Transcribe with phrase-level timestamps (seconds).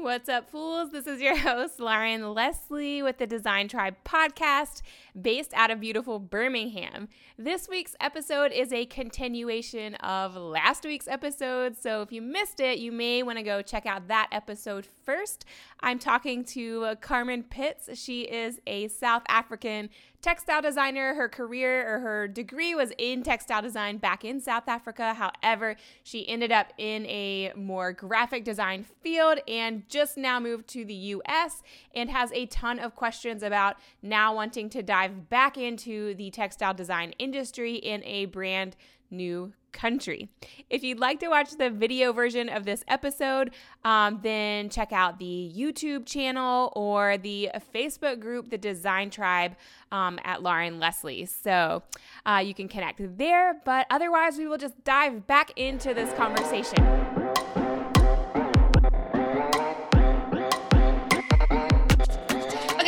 [0.00, 0.92] What's up, fools?
[0.92, 4.82] This is your host, Lauren Leslie, with the Design Tribe podcast
[5.20, 7.08] based out of beautiful Birmingham.
[7.36, 11.76] This week's episode is a continuation of last week's episode.
[11.76, 15.44] So if you missed it, you may want to go check out that episode first.
[15.80, 17.90] I'm talking to Carmen Pitts.
[17.98, 19.90] She is a South African
[20.20, 21.14] textile designer.
[21.14, 25.14] Her career or her degree was in textile design back in South Africa.
[25.14, 30.84] However, she ended up in a more graphic design field and just now moved to
[30.84, 31.62] the US
[31.94, 36.74] and has a ton of questions about now wanting to dive back into the textile
[36.74, 38.76] design industry in a brand
[39.10, 40.28] new country.
[40.70, 43.52] If you'd like to watch the video version of this episode,
[43.84, 49.56] um, then check out the YouTube channel or the Facebook group, The Design Tribe,
[49.90, 51.26] um, at Lauren Leslie.
[51.26, 51.82] So
[52.26, 57.17] uh, you can connect there, but otherwise, we will just dive back into this conversation.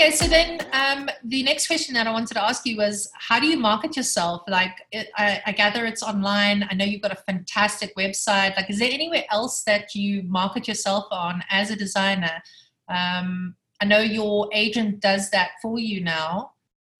[0.01, 3.39] Okay so then um, the next question that i wanted to ask you was how
[3.39, 4.43] do you market yourself?
[4.49, 6.67] Like it, I, I, gather it's online.
[6.71, 8.57] I know you've got a fantastic website.
[8.57, 12.43] Like is there anywhere else that you market yourself on as a designer?
[12.89, 16.53] Um, i know your agent does that for you now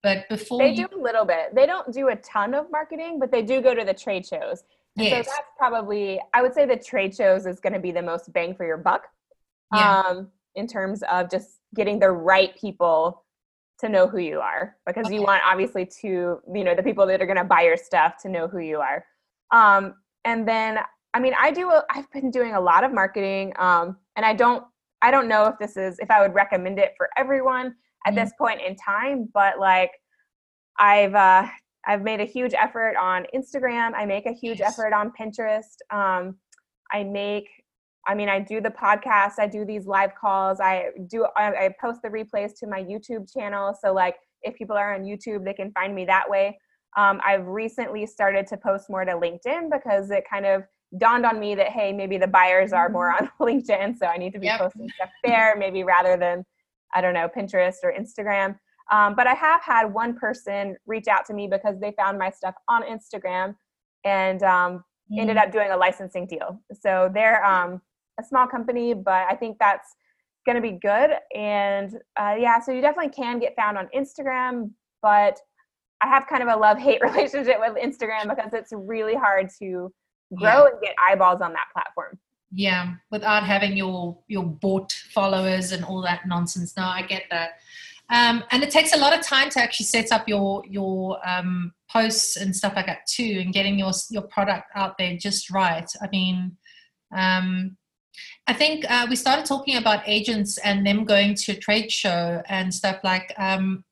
[0.03, 1.55] but before they you- do a little bit.
[1.55, 4.63] They don't do a ton of marketing but they do go to the trade shows.
[4.97, 5.27] And yes.
[5.27, 8.33] so that's probably i would say the trade shows is going to be the most
[8.33, 9.09] bang for your buck
[9.75, 10.01] Yeah.
[10.01, 13.25] um, in terms of just getting the right people
[13.79, 17.21] to know who you are because you want obviously to you know the people that
[17.21, 19.05] are going to buy your stuff to know who you are
[19.53, 20.79] um, and then
[21.15, 24.35] i mean i do a, i've been doing a lot of marketing um, and i
[24.35, 24.65] don't
[25.03, 27.75] i don't know if this is if i would recommend it for everyone
[28.07, 28.17] at Mhm.
[28.17, 29.91] this point in time but like
[30.79, 31.47] i've uh,
[31.87, 34.73] i've made a huge effort on instagram i make a huge Yes.
[34.79, 36.37] effort on pinterest um,
[36.93, 37.49] i make
[38.07, 41.75] I mean, I do the podcast, I do these live calls, I do, I, I
[41.81, 43.77] post the replays to my YouTube channel.
[43.81, 46.59] So, like, if people are on YouTube, they can find me that way.
[46.97, 50.65] Um, I've recently started to post more to LinkedIn because it kind of
[50.99, 53.97] dawned on me that, hey, maybe the buyers are more on LinkedIn.
[53.99, 54.61] So, I need to be Yep.
[54.61, 56.45] posting stuff there, maybe rather than,
[56.95, 58.59] I don't know, Pinterest or Instagram.
[58.91, 62.31] Um, but I have had one person reach out to me because they found my
[62.31, 63.55] stuff on Instagram
[64.05, 64.83] and um,
[65.17, 65.43] ended Mm.
[65.43, 66.61] up doing a licensing deal.
[66.73, 67.81] So they're um,
[68.21, 69.97] a small company, but I think that's
[70.47, 71.11] going to be good.
[71.35, 74.71] And uh, yeah, so you definitely can get found on Instagram,
[75.03, 75.39] but
[76.03, 79.93] I have kind of a love hate relationship with Instagram because it's really hard to
[80.37, 82.19] grow and get eyeballs on that platform.
[82.53, 87.51] yeah without having your your bought followers and all that nonsense no i get that
[88.13, 91.73] um, and it takes a lot of time to actually set up your your um,
[91.89, 95.91] posts and stuff like that too and getting your your product out there just right
[96.03, 96.57] i mean
[97.13, 97.77] um,
[98.51, 102.43] i think uh, we started talking about agents and them going to a trade show
[102.49, 103.85] and stuff like um,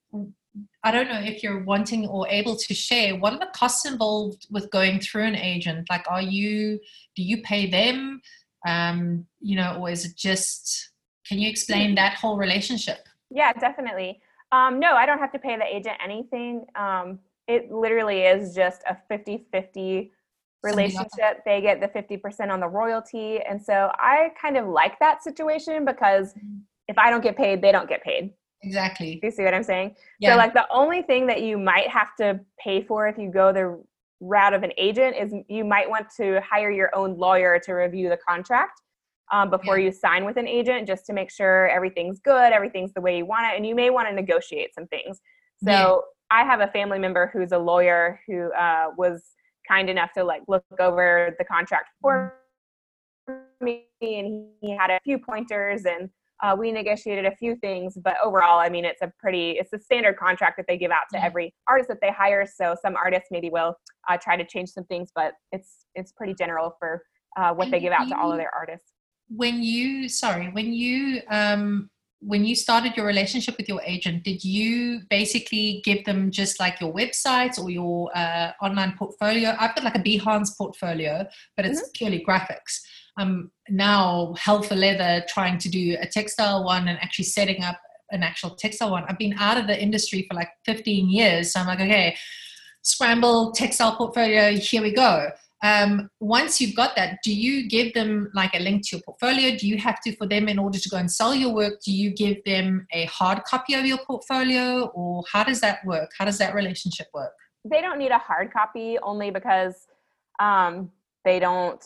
[0.85, 4.47] I don't know if you're wanting or able to share what are the costs involved
[4.51, 5.89] with going through an agent?
[5.91, 6.79] Like, are you
[7.17, 8.21] do you pay them?
[8.67, 10.91] Um, you know, or is it just?
[11.27, 13.07] Can you explain that whole relationship?
[13.31, 14.21] Yeah, definitely.
[14.51, 16.65] Um, no, I don't have to pay the agent anything.
[16.75, 20.13] Um, it literally is just a 50 50
[20.63, 21.45] relationship.
[21.45, 23.41] They get the 50% on the royalty.
[23.49, 26.35] And so I kind of like that situation because
[26.89, 28.33] if I don't get paid, they don't get paid.
[28.63, 29.21] Exactly.
[29.23, 29.95] You see what I'm saying?
[30.19, 30.33] Yeah.
[30.33, 33.53] So, like, the only thing that you might have to pay for if you go
[33.53, 33.81] the
[34.21, 38.09] route of an agent is you might want to hire your own lawyer to review
[38.09, 38.83] the contract
[39.33, 39.87] um, before Yeah.
[39.87, 43.27] you sign with an agent just to make sure everything's good, everything's the way you
[43.27, 45.21] want it, and you may want to negotiate some things.
[45.65, 45.97] So, Yeah.
[46.31, 49.25] I have a family member who's a lawyer who uh, was
[49.69, 52.35] kind enough to like look over the contract for
[53.61, 56.09] me, and he had a few pointers and
[56.41, 59.79] uh, we negotiated a few things, but overall, I mean, it's a pretty, it's a
[59.81, 61.25] standard contract that they give out to Yeah.
[61.27, 62.47] every artist that they hire.
[62.47, 63.75] So some artists maybe will
[64.09, 67.03] uh, try to change some things, but it's it's pretty general for
[67.37, 68.93] uh, what And they give out to all of their artists.
[69.37, 74.43] when you sorry when you um when you started your relationship with your agent did
[74.43, 79.55] you basically give them just like your websites or your uh, online portfolio?
[79.59, 81.27] I've got like a behance portfolio
[81.57, 82.81] but it's purely graphics.
[83.17, 87.81] I'm now hell for leather trying to do a textile one and actually setting up
[88.11, 89.05] an actual textile one.
[89.09, 92.17] I've been out of the industry for like 15 years so i'm like okay
[92.83, 95.29] scramble textile portfolio here we go
[95.63, 99.57] um, once you've got that do you give them like a link to your portfolio?
[99.57, 101.93] Do you have to for them in order to go and sell your work do
[101.93, 104.87] you give them a hard copy of your portfolio?
[104.95, 106.11] Or how does that work?
[106.19, 107.33] How does that relationship work?
[107.65, 109.75] They don't need a hard copy only because
[110.41, 110.91] um,
[111.25, 111.85] they don't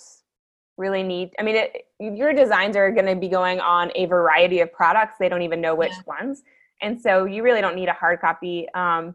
[0.78, 4.60] really need i mean it, your designs are going to be going on a variety
[4.60, 5.16] of products.
[5.18, 6.02] They don't even know which yeah.
[6.20, 6.42] ones.
[6.80, 8.66] And so you really don't need a hard copy.
[8.74, 9.14] Um,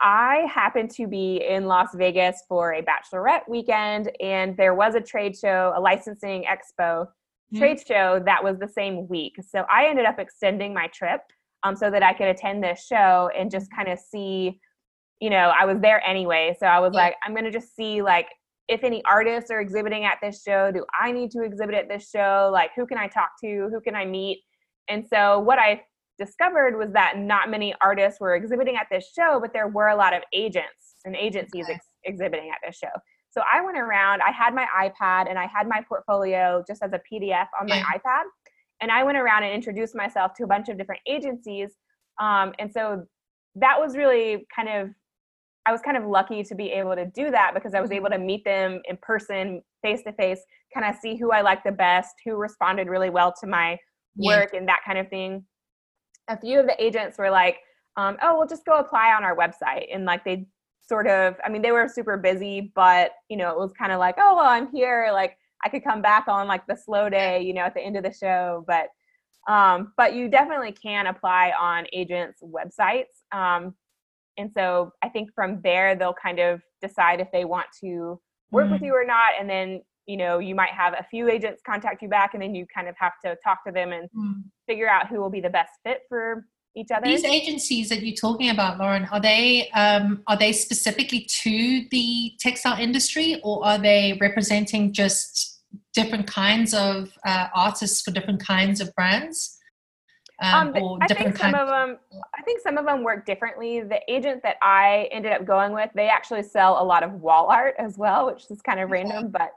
[0.00, 5.00] i happened to be in las vegas for a bachelorette weekend and there was a
[5.00, 7.58] trade show a licensing expo mm-hmm.
[7.58, 11.20] trade show that was the same week so i ended up extending my trip
[11.62, 14.58] um, so that i could attend this show and just kind of see
[15.20, 17.00] you know i was there anyway so i was yeah.
[17.00, 18.28] like i'm going to just see like
[18.68, 22.08] if any artists are exhibiting at this show, do I need to exhibit at this
[22.08, 22.48] show?
[22.52, 23.68] Like, who can I talk to?
[23.70, 24.42] Who can I meet?
[24.88, 25.82] And so, what I
[26.18, 29.96] discovered was that not many artists were exhibiting at this show, but there were a
[29.96, 31.74] lot of agents and agencies okay.
[31.74, 32.92] ex- exhibiting at this show.
[33.30, 36.92] So, I went around, I had my iPad and I had my portfolio just as
[36.92, 37.84] a PDF on my yeah.
[37.96, 38.22] iPad.
[38.80, 41.70] And I went around and introduced myself to a bunch of different agencies.
[42.20, 43.04] Um, and so,
[43.56, 44.90] that was really kind of
[45.66, 48.10] I was kind of lucky to be able to do that because I was able
[48.10, 50.40] to meet them in person, face to face,
[50.74, 53.78] kind of see who I liked the best, who responded really well to my
[54.16, 54.58] work, yeah.
[54.58, 55.44] and that kind of thing.
[56.28, 57.58] A few of the agents were like,
[57.96, 60.46] um, "Oh, we'll just go apply on our website," and like they
[60.82, 63.98] sort of, I mean, they were super busy, but you know, it was kind of
[63.98, 65.10] like, "Oh, well, I'm here.
[65.12, 67.96] Like, I could come back on like the slow day, you know, at the end
[67.96, 68.88] of the show." But
[69.52, 73.22] um, but you definitely can apply on agents' websites.
[73.32, 73.74] Um,
[74.36, 78.68] and so i think from there they'll kind of decide if they want to work
[78.68, 81.62] mm with you or not and then you know you might have a few agents
[81.64, 84.34] contact you back and then you kind of have to talk to them and mm
[84.66, 88.16] figure out who will be the best fit for each other these agencies that you're
[88.16, 93.76] talking about lauren are they um, are they specifically to the textile industry or are
[93.76, 95.60] they representing just
[95.92, 99.58] different kinds of uh, artists for different kinds of brands
[100.42, 101.98] um, um, I think some of them.
[102.36, 103.80] I think some of them work differently.
[103.82, 107.46] The agent that I ended up going with, they actually sell a lot of wall
[107.46, 109.04] art as well, which is kind of okay.
[109.04, 109.52] random, but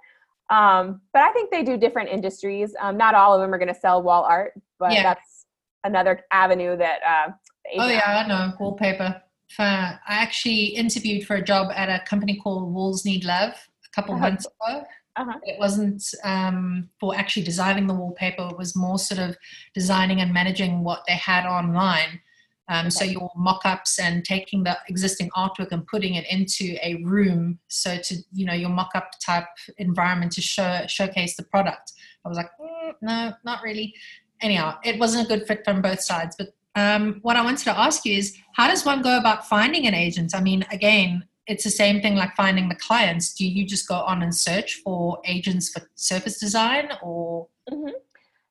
[0.49, 2.75] um, but I think they do different industries.
[2.79, 5.03] Um, not all of them are going to sell wall art, but yeah.
[5.03, 5.45] that's
[5.83, 6.99] another avenue that.
[7.07, 7.31] Uh,
[7.77, 9.21] oh yeah, I know wallpaper.
[9.55, 13.95] For, I actually interviewed for a job at a company called Walls Need Love a
[13.95, 14.29] couple uh-huh.
[14.29, 14.83] months ago,
[15.17, 15.39] uh-huh.
[15.43, 18.49] It wasn't um, for actually designing the wallpaper.
[18.51, 19.35] It was more sort of
[19.73, 22.21] designing and managing what they had online.
[22.69, 22.89] Um, okay.
[22.89, 27.59] So your mock-ups and taking the existing artwork and putting it into a room.
[27.67, 29.45] So to you know your mock-up type
[29.77, 31.93] environment to show showcase the product.
[32.25, 33.93] I was like, mm, no, not really.
[34.41, 36.35] Anyhow, it wasn't a good fit from both sides.
[36.37, 39.87] But um, what I wanted to ask you is, how does one go about finding
[39.87, 40.35] an agent?
[40.35, 43.33] I mean, again, it's the same thing like finding the clients.
[43.33, 47.47] Do you just go on and search for agents for surface design or?
[47.71, 47.95] Mm-hmm.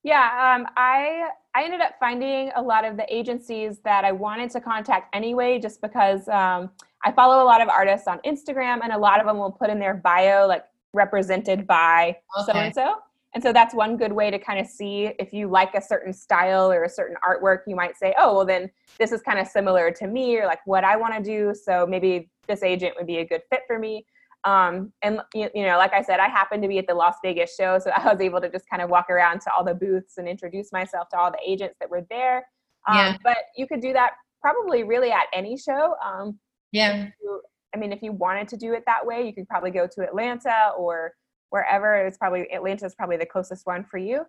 [0.03, 4.51] Yeah, um, I I ended up finding a lot of the agencies that I wanted
[4.51, 6.69] to contact anyway, just because um,
[7.03, 9.71] I follow a lot of artists on Instagram, and a lot of them will put
[9.71, 12.97] in their bio like represented by so and so.
[13.33, 16.13] And so that's one good way to kind of see if you like a certain
[16.13, 17.61] style or a certain artwork.
[17.67, 20.61] You might say, oh, well, then this is kind of similar to me or like
[20.67, 21.55] what I want to do.
[21.55, 24.05] So maybe this agent would be a good fit for me.
[24.47, 27.55] Um, and you, know, like I said, I happened to be at the Las Vegas
[27.55, 30.19] show, so I was able to just kind of walk around to all the booths
[30.19, 32.47] and introduce myself to all the agents that were there.
[32.89, 33.17] Um, yeah.
[33.25, 35.97] But you could do that probably really at any show.
[36.05, 36.39] Um,
[36.71, 37.09] yeah.
[37.21, 37.41] You,
[37.75, 40.03] I mean, if you wanted to do it that way, you could probably go to
[40.03, 41.13] Atlanta or
[41.51, 44.23] wherever it's probably Atlanta is probably the closest one for you.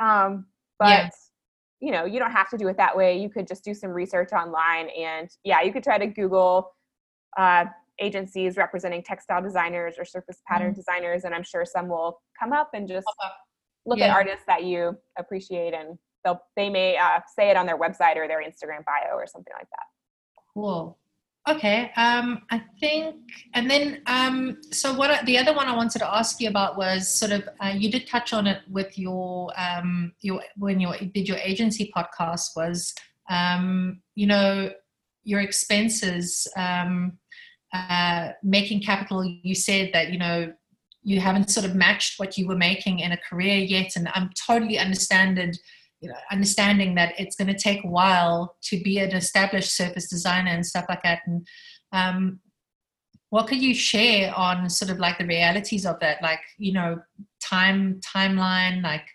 [0.00, 0.46] Um,
[0.78, 1.10] but yeah.
[1.80, 3.18] you know, you don't have to do it that way.
[3.18, 6.72] You could just do some research online, and yeah, you could try to Google
[7.36, 7.64] uh,
[8.00, 10.80] agencies representing textile designers or surface pattern mm-hmm.
[10.80, 13.06] designers, and I'm sure some will come up and just
[13.86, 14.06] look yeah.
[14.06, 18.16] at artists that you appreciate, and they'll they may uh, say it on their website
[18.16, 19.86] or their Instagram bio or something like that.
[20.52, 20.98] Cool.
[21.46, 23.16] Okay, um, I think,
[23.52, 27.06] and then, um, so what the other one I wanted to ask you about was
[27.06, 31.28] sort of uh, you did touch on it with your um, your when you did
[31.28, 32.94] your agency podcast was
[33.28, 34.70] um, you know
[35.24, 37.18] your expenses um,
[37.74, 39.24] uh, making capital.
[39.24, 40.52] You said that you know
[41.02, 44.30] you haven't sort of matched what you were making in a career yet, and I'm
[44.46, 45.58] totally understanded
[46.04, 50.06] you know, understanding that it's going to take a while to be an established surface
[50.06, 51.20] designer and stuff like that.
[51.24, 51.46] And
[51.92, 52.40] um,
[53.30, 56.20] what could you share on sort of like the realities of that?
[56.20, 57.00] Like, you know,
[57.42, 59.06] time, timeline, like,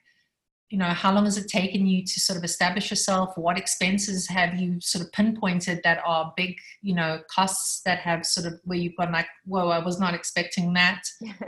[0.69, 3.35] you know, how long has it taken you to sort of establish yourself?
[3.37, 8.25] What expenses have you sort of pinpointed that are big, you know, costs that have
[8.25, 11.01] sort of where you've gone like, whoa, I was not expecting that?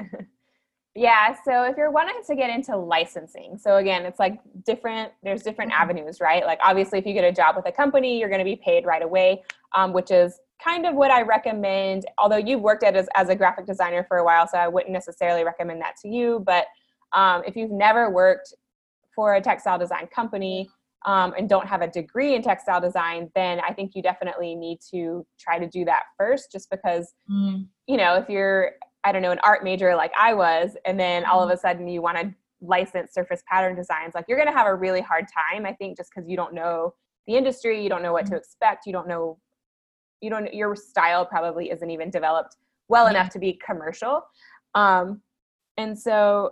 [0.93, 5.41] Yeah, so if you're wanting to get into licensing, so again, it's like different, there's
[5.41, 5.83] different mm-hmm.
[5.83, 6.45] avenues, right?
[6.45, 8.85] Like obviously, if you get a job with a company, you're going to be paid
[8.85, 9.41] right away,
[9.73, 12.05] um, which is kind of what I recommend.
[12.17, 14.91] Although you've worked at as, as a graphic designer for a while, so I wouldn't
[14.91, 16.65] necessarily recommend that to you, but
[17.13, 18.53] um, if you've never worked
[19.15, 20.69] for a textile design company
[21.05, 24.79] um, and don't have a degree in textile design, then I think you definitely need
[24.91, 27.65] to try to do that first, just because, mm.
[27.87, 31.25] you know, if you're, I don't know, an art major like I was, and then
[31.25, 34.57] all of a sudden you want to license surface pattern designs, like you're going to
[34.57, 36.93] have a really hard time, I think, just because you don't know
[37.25, 38.37] the industry, you don't know what to mm-hmm.
[38.37, 39.39] expect, you don't know,
[40.21, 42.57] you don't, your style probably isn't even developed
[42.89, 43.11] well yeah.
[43.11, 44.21] enough to be commercial.
[44.75, 45.21] Um,
[45.77, 46.51] and so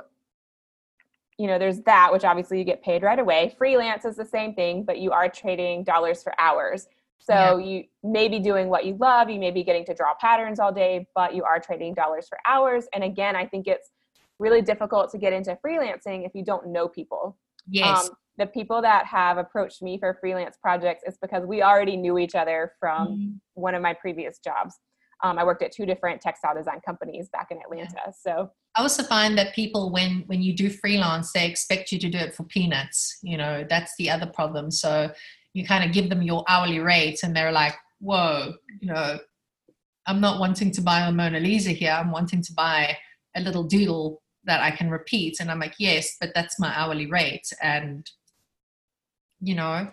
[1.40, 4.54] you know there's that which obviously you get paid right away freelance is the same
[4.54, 7.58] thing but you are trading dollars for hours so yeah.
[7.58, 10.72] you may be doing what you love you may be getting to draw patterns all
[10.72, 13.92] day but you are trading dollars for hours and again i think it's
[14.38, 17.38] really difficult to get into freelancing if you don't know people
[17.70, 21.98] yes um, the people that have approached me for freelance projects is because we already
[21.98, 23.30] knew each other from mm-hmm.
[23.54, 24.80] one of my previous jobs
[25.22, 27.92] um, I worked at two different textile design companies back in Atlanta.
[28.06, 28.12] Yeah.
[28.18, 32.10] So I also find that people, when when you do freelance, they expect you to
[32.10, 33.18] do it for peanuts.
[33.24, 34.72] You know, that's the other problem.
[34.72, 35.12] So
[35.54, 39.20] you kind of give them your hourly rate, and they're like, "Whoa, you know,
[40.06, 41.92] I'm not wanting to buy a Mona Lisa here.
[41.92, 42.98] I'm wanting to buy
[43.36, 47.08] a little doodle that I can repeat." And I'm like, "Yes, but that's my hourly
[47.08, 48.10] rate." And
[49.42, 49.90] you know,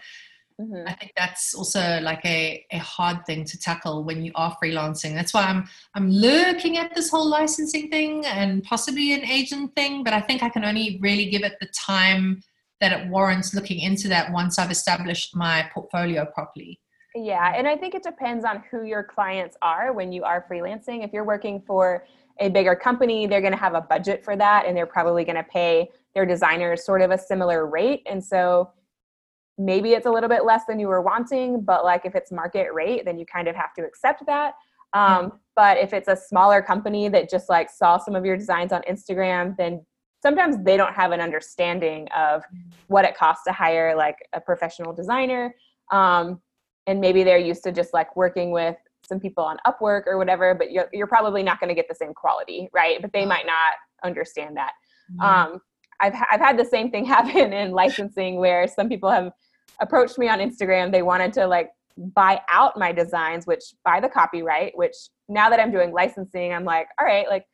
[0.60, 0.88] Mm-hmm.
[0.88, 5.14] I think that's also like a, a hard thing to tackle when you are freelancing.
[5.14, 10.02] That's why I'm I'm looking at this whole licensing thing and possibly an agent thing,
[10.02, 12.40] but I think I can only really give it the time
[12.80, 16.80] that it warrants looking into that once I've established my portfolio properly.
[17.14, 21.02] Yeah, and I think it depends on who your clients are when you are freelancing.
[21.02, 22.06] If you're working for
[22.38, 25.36] a bigger company, they're going to have a budget for that and they're probably going
[25.36, 28.02] to pay their designers sort of a similar rate.
[28.06, 28.70] And so
[29.58, 32.72] maybe it's a little bit less than you were wanting, but like if it's market
[32.72, 34.54] rate, then you kind of have to accept that.
[34.92, 38.72] Um, But if it's a smaller company that just like saw some of your designs
[38.72, 39.84] on Instagram, then
[40.22, 42.42] sometimes they don't have an understanding of
[42.88, 45.54] what it costs to hire like a professional designer.
[45.92, 46.40] Um,
[46.86, 50.54] and maybe they're used to just like working with some people on Upwork or whatever,
[50.54, 53.00] but you're, you're probably not going to get the same quality, right?
[53.00, 54.72] But they might not understand that.
[55.12, 55.52] Mm-hmm.
[55.54, 55.60] Um,
[56.00, 59.32] I've, I've had the same thing happen in licensing where some people have
[59.80, 60.92] approached me on Instagram.
[60.92, 64.94] They wanted to like buy out my designs, which buy the copyright, which
[65.28, 67.44] now that I'm doing licensing, I'm like, all right, like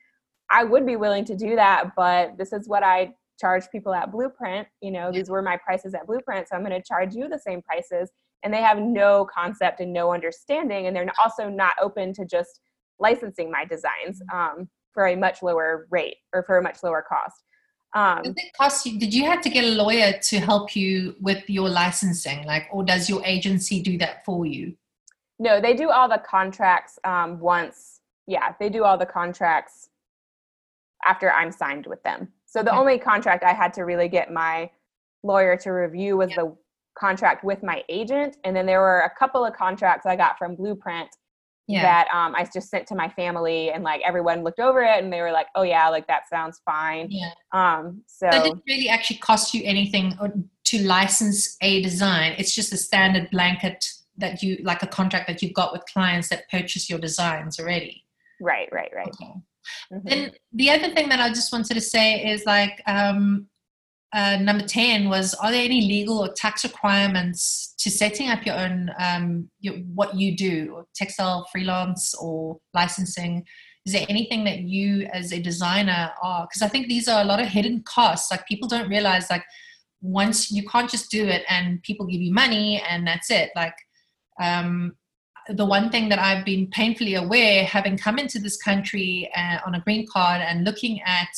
[0.50, 4.12] I would be willing to do that, but this is what I charge people at
[4.12, 4.69] Blueprint.
[4.81, 7.38] You know, these were my prices at Blueprint, so I'm going to charge you the
[7.38, 8.11] same prices.
[8.45, 12.61] And they have no concept and no understanding, and they're also not open to just
[12.99, 14.61] licensing my designs mm-hmm.
[14.61, 17.45] um, for a much lower rate or for a much lower cost.
[17.94, 18.99] Um, Does it cost you?
[18.99, 22.84] Did you have to get a lawyer to help you with your licensing, like, or
[22.84, 24.75] does your agency do that for you?
[25.38, 28.00] No, they do all the contracts um, once.
[28.26, 29.90] Yeah, they do all the contracts
[31.04, 32.28] after I'm signed with them.
[32.46, 32.78] So the okay.
[32.78, 34.70] only contract I had to really get my
[35.22, 36.44] lawyer to review was yeah.
[36.44, 36.56] the
[36.96, 40.54] contract with my agent, and then there were a couple of contracts I got from
[40.54, 41.08] Blueprint
[41.69, 41.83] yeah.
[41.83, 45.12] that um, I just sent to my family, and like everyone looked over it, and
[45.12, 47.31] they were like, "Oh yeah, like that sounds fine." Yeah.
[47.52, 48.02] Um.
[48.07, 50.28] So that didn't really actually cost you anything uh,
[50.64, 52.35] to license a design.
[52.38, 53.88] It's just a standard blanket
[54.19, 58.04] that you like a contract that you've got with clients that purchase your designs already.
[58.40, 58.69] Right.
[58.73, 58.90] Right.
[58.95, 59.09] Right.
[59.09, 59.33] Okay.
[59.92, 60.09] Mm-hmm.
[60.09, 63.47] Then the other thing that I just wanted to say is like um,
[64.14, 68.57] uh, number 10 was are there any legal or tax requirements to setting up your
[68.57, 73.45] own um, your, what you do textile freelance or licensing?
[73.87, 77.25] Is there anything that you as a designer are because i think these are a
[77.25, 78.31] lot of hidden costs.
[78.31, 79.45] Like people don't realize like
[80.02, 83.50] once you can't just do it and people give you money and that's it.
[83.57, 83.75] Like
[84.40, 84.95] um,
[85.49, 89.75] the one thing that I've been painfully aware, having come into this country uh, on
[89.75, 91.28] a green card and looking at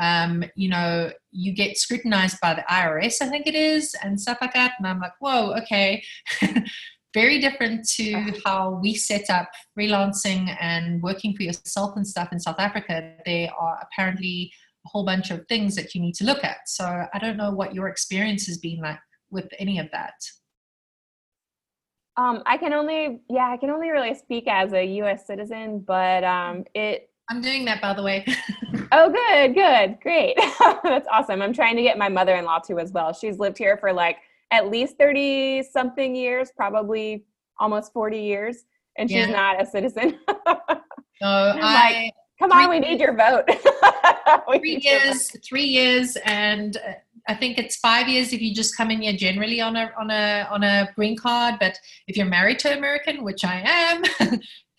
[0.00, 4.38] um, you know, you get scrutinized by the IRS, I think it is, and stuff
[4.40, 4.74] like that.
[4.78, 6.02] And I'm like, whoa, okay.
[7.14, 12.40] Very different to how we set up freelancing and working for yourself and stuff in
[12.40, 13.16] South Africa.
[13.26, 14.50] There are apparently
[14.86, 16.68] a whole bunch of things that you need to look at.
[16.68, 18.98] So I don't know what your experience has been like
[19.30, 20.14] with any of that.
[22.16, 25.26] Um, I can only, yeah, I can only really speak as a U.S.
[25.26, 28.24] citizen, but um, it I'm doing that, by the way.
[28.92, 30.36] oh, good, good, great.
[30.82, 31.42] That's awesome.
[31.42, 33.12] I'm trying to get my mother in law to as well.
[33.12, 34.18] She's lived here for like
[34.50, 37.24] at least 30 something years, probably
[37.58, 38.64] almost 40 years,
[38.98, 39.32] and she's yeah.
[39.32, 40.18] not a citizen.
[40.28, 40.66] no,
[41.22, 42.02] I.
[42.04, 43.44] Like, Come on, we need your vote.
[44.58, 45.40] three years, vote.
[45.44, 46.94] three years, and uh,
[47.28, 50.10] I think it's five years if you just come in here generally on a on
[50.10, 51.56] a on a green card.
[51.60, 54.02] But if you're married to American, which I am,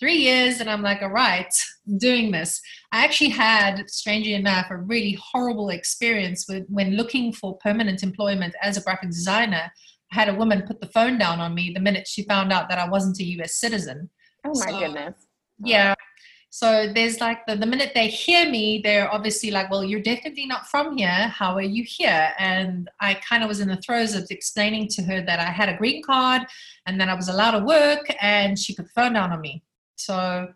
[0.03, 1.53] three years and i'm like all right
[1.87, 2.61] I'm doing this.
[2.91, 8.55] I actually had strangely enough a really horrible experience with when looking for permanent employment
[8.61, 9.71] as a graphic designer.
[10.11, 12.69] I had a woman put the phone down on me the minute she found out
[12.69, 14.09] that i wasn't a us citizen.
[14.45, 15.15] Oh my So, goodness.
[15.63, 15.95] yeah.
[16.51, 20.45] So there's like the, the minute they hear me they're obviously like well you're definitely
[20.45, 21.27] not from here.
[21.39, 22.29] How are you here?
[22.39, 25.67] And i kind of was in the throes of explaining to her that i had
[25.67, 26.43] a green card
[26.85, 29.63] and that i was allowed to work and she put the phone down on me
[29.95, 30.47] so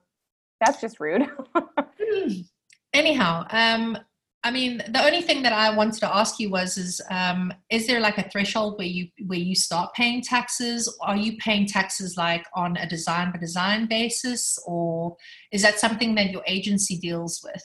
[0.59, 1.27] That's just rude.
[2.93, 3.97] anyhow um
[4.43, 7.85] i mean the only thing that i wanted to ask you was is um is
[7.85, 12.15] there like a threshold where you where you start paying taxes are you paying taxes
[12.17, 15.15] like on a design by design basis or
[15.51, 17.63] is that something that your agency deals with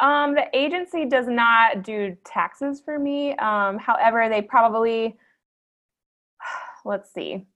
[0.00, 3.34] Um, the agency does not do taxes for me.
[3.36, 5.16] Um, however, they probably
[6.84, 7.46] let's see.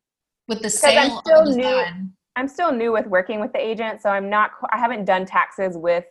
[0.47, 1.63] with the I'm sale still of the new.
[1.63, 4.52] design I'm still new with working with the agent, so I'm not.
[4.73, 6.04] I haven't done taxes with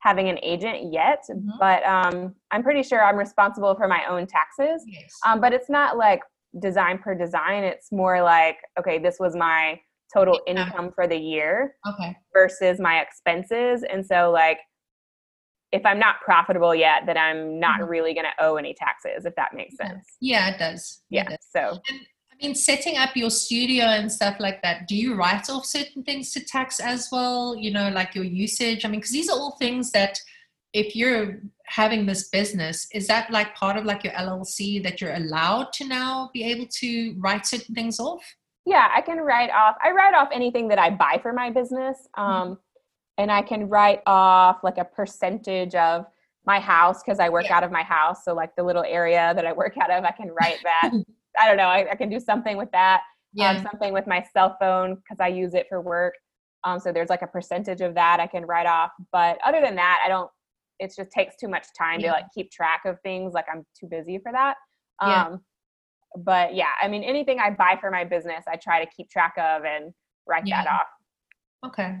[0.00, 1.56] having an agent yet, Mhm.
[1.60, 4.84] but um, I'm pretty sure I'm responsible for my own taxes.
[4.88, 6.20] yes Um, but it's not like
[6.60, 7.62] design per design.
[7.62, 9.80] It's more like okay, this was my
[10.12, 10.54] total Yeah.
[10.64, 14.58] income for the year okay versus my expenses, and so like
[15.70, 17.88] if I'm not profitable yet, then I'm not Mhm.
[17.90, 19.26] really going to owe any taxes.
[19.26, 20.16] If that makes sense.
[20.20, 21.24] yeah it does It Yeah.
[21.28, 21.38] does.
[21.50, 22.00] So I
[22.40, 26.32] mean, setting up your studio and stuff like that, do you write off certain things
[26.32, 27.56] to tax as well?
[27.56, 28.84] You know, like your usage?
[28.84, 30.18] I mean, because these are all things that
[30.72, 35.14] if you're having this business, is that like part of like your LLC that you're
[35.14, 38.22] allowed to now be able to write certain things off?
[38.66, 39.76] Yeah, I can write off.
[39.82, 42.58] I write off anything that I buy for my business, um,
[43.16, 46.04] and I can write off like a percentage of
[46.46, 47.56] my house because I work Yeah.
[47.56, 48.24] out of my house.
[48.24, 50.92] So like the little area that I work out of, I can write that.
[51.40, 51.64] I don't know.
[51.68, 53.02] I, I can do something with that.
[53.40, 56.14] Um, something with my cell phone because I use it for work.
[56.64, 58.90] Um, so there's like a percentage of that I can write off.
[59.12, 60.30] But other than that, I don't.
[60.80, 62.06] It just takes too much time Yeah.
[62.08, 63.34] to like keep track of things.
[63.34, 64.56] Like I'm too busy for that.
[65.00, 65.36] Um, Yeah.
[66.16, 69.34] But yeah, I mean, anything I buy for my business, I try to keep track
[69.36, 69.92] of and
[70.26, 70.86] write that off.
[71.66, 71.96] okay.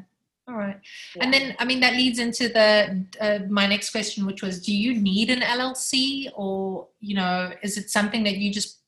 [0.48, 0.78] All right.
[1.14, 1.24] Yeah.
[1.24, 4.74] And then, I mean, that leads into the uh, my next question, which was, do
[4.74, 8.80] you need an LLC, or you know, is it something that you just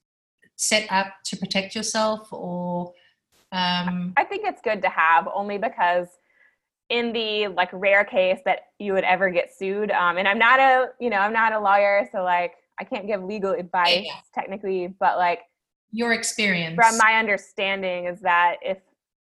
[0.60, 2.92] set up to protect yourself, or
[3.52, 6.08] um, I think it's good to have only because
[6.90, 10.60] in the like rare case that you would ever get sued, um, and I'm not
[10.60, 14.16] a you know I'm not a lawyer, so like I can't give legal advice Yeah.
[14.34, 15.40] technically, but like
[15.92, 16.74] your experience?
[16.76, 18.78] from my understanding is that if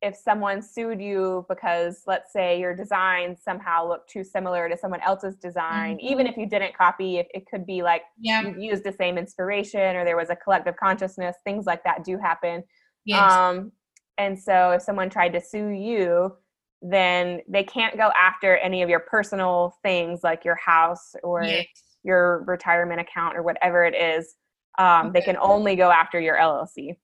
[0.05, 5.01] if someone sued you because let's say your design somehow looked too similar to someone
[5.01, 6.29] else's design even Mhm.
[6.31, 9.95] if you didn't copy it, it could be like yeah, you used the same inspiration
[9.95, 12.63] or there was a collective consciousness things like that do happen.
[13.05, 13.71] Yes, um
[14.17, 16.35] and so if someone tried to sue you
[16.81, 21.65] then they can't go after any of your personal things like your house or yes.
[22.03, 24.35] your retirement account or whatever it is.
[24.77, 26.97] Um, they can only go after your llc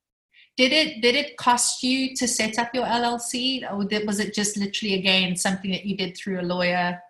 [0.58, 4.34] Did it did it cost you to set up your LLC, or did, was it
[4.34, 7.02] just literally again something that you did through a lawyer?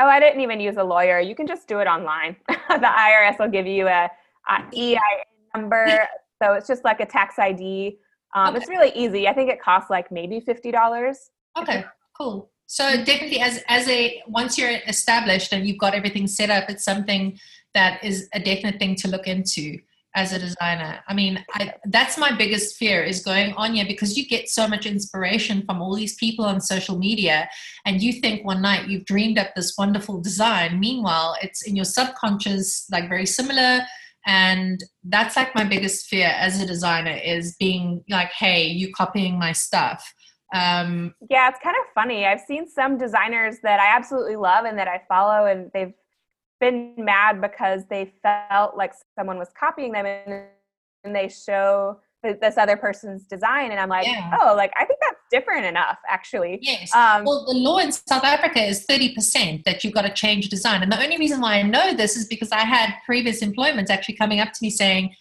[0.00, 1.20] Oh, I didn't even use a lawyer.
[1.20, 2.36] You can just do it online.
[2.48, 4.10] the IRS will give you a,
[4.48, 4.98] a EIN
[5.54, 6.08] number,
[6.42, 7.98] so it's just like a tax ID.
[8.34, 9.28] Um, It's really easy.
[9.28, 11.30] I think it costs like maybe fifty dollars.
[11.58, 11.84] Okay,
[12.18, 12.50] cool.
[12.66, 16.84] So definitely, as as a once you're established and you've got everything set up, it's
[16.84, 17.38] something
[17.74, 19.78] that is a definite thing to look into
[20.14, 21.00] as a designer.
[21.06, 24.66] I mean, I, that's my biggest fear is going on here because you get so
[24.66, 27.48] much inspiration from all these people on social media,
[27.86, 30.80] and you think one night you've dreamed up this wonderful design.
[30.80, 33.80] Meanwhile, it's in your subconscious, like very similar.
[34.26, 39.38] And that's like my biggest fear as a designer is being like, hey, you copying
[39.38, 40.12] my stuff.
[40.52, 42.26] Um, Yeah, it's kind of funny.
[42.26, 45.94] I've seen some designers that I absolutely love and that I follow, and they've
[46.60, 50.44] been mad because they felt like someone was copying them, and,
[51.04, 54.36] and they show this other person's design, and I'm like, Yeah.
[54.40, 56.58] oh, like I think that's different enough, actually.
[56.60, 56.94] Yes.
[56.94, 60.82] Um, well, the law in South Africa is 30% that you've got to change design.
[60.82, 64.16] And the only reason why I know this is because I had previous employments actually
[64.16, 65.14] coming up to me saying,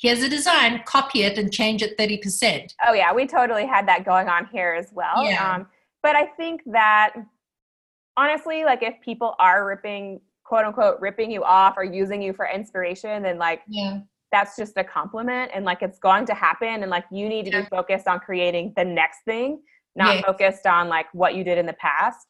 [0.00, 2.72] here's a design, copy it and change it 30%.
[2.86, 5.24] Oh yeah, we totally had that going on here as well.
[5.24, 5.54] Yeah.
[5.54, 5.66] Um,
[6.02, 7.14] but I think that
[8.16, 10.20] honestly, like if people are ripping,
[10.52, 14.00] quote unquote, ripping you off or using you for inspiration, then like Yeah.
[14.32, 16.82] that's just a compliment and like it's going to happen.
[16.82, 17.62] And like you need to Yeah.
[17.62, 19.62] be focused on creating the next thing,
[19.96, 20.24] not Yes.
[20.26, 22.26] focused on like what you did in the past.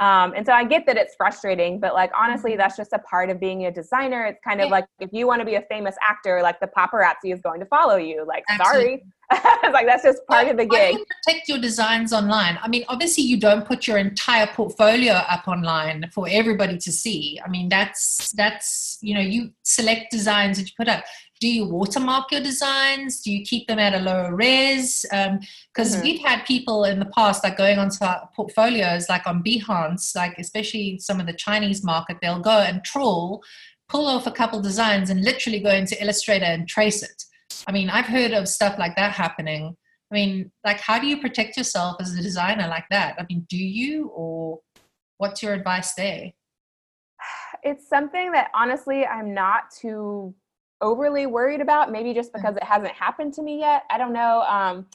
[0.00, 3.30] Um, and so I get that it's frustrating, but like honestly, that's just a part
[3.30, 4.24] of being a designer.
[4.26, 4.72] It's kind of yeah.
[4.72, 7.66] like if you want to be a famous actor, like the paparazzi is going to
[7.66, 8.24] follow you.
[8.26, 9.04] Like, Absolutely.
[9.32, 10.94] sorry, like that's just part of the gig.
[10.94, 12.58] you protect your designs online.
[12.60, 17.40] I mean, obviously, you don't put your entire portfolio up online for everybody to see.
[17.44, 21.04] I mean, that's that's you know, you select designs that you put up
[21.40, 23.20] do you watermark your designs?
[23.20, 25.04] Do you keep them at a lower res?
[25.10, 25.40] Because um,
[25.84, 26.02] mm-hmm.
[26.02, 30.34] we've had people in the past like going onto our portfolios like on behance like
[30.38, 33.42] especially some of the chinese market they'll go and troll
[33.88, 37.22] pull off a couple designs and literally go into illustrator and trace it.
[37.66, 39.76] I mean i've heard of stuff like that happening.
[40.10, 43.16] I mean like how do you protect yourself as a designer like that?
[43.18, 44.60] I mean do you or
[45.18, 46.32] what's your advice there?
[47.62, 50.34] It's something that honestly i'm not too
[50.84, 52.34] overly worried about maybe just mm.
[52.34, 54.86] because it hasn't happened to me yet i don't know um,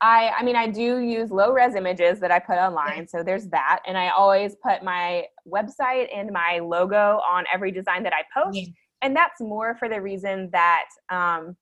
[0.00, 3.48] i i mean i do use low res images that i put online so there's
[3.48, 8.22] that and i always put my website and my logo on every design that i
[8.32, 8.66] post yeah.
[9.02, 11.56] and that's more for the reason that um,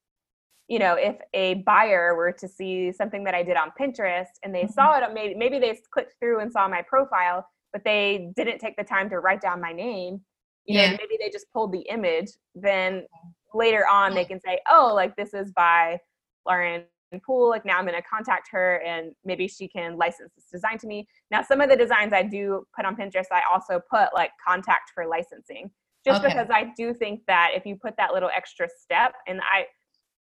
[0.68, 4.54] you know if a buyer were to see something that i did on pinterest and
[4.54, 4.72] they mm-hmm.
[4.72, 8.76] saw it maybe maybe they clicked through and saw my profile but they didn't take
[8.76, 10.20] the time to write down my name
[10.66, 10.90] you yeah.
[10.90, 13.06] know maybe they just pulled the image then
[13.54, 15.98] later on they can say, oh, like this is by
[16.46, 16.84] Lauren
[17.26, 17.50] Poole.
[17.50, 20.86] Like now I'm going to contact her and maybe she can license this design to
[20.86, 21.06] me.
[21.30, 24.92] Now, some of the designs I do put on Pinterest, I also put like contact
[24.94, 25.70] for licensing
[26.04, 26.32] just okay.
[26.32, 29.66] because I do think that if you put that little extra step and I,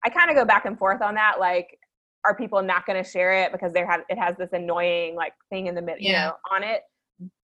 [0.05, 1.39] I kind of go back and forth on that.
[1.39, 1.79] Like,
[2.25, 5.33] are people not going to share it because they have it has this annoying like
[5.51, 6.09] thing in the middle, yeah.
[6.09, 6.83] you know, on it?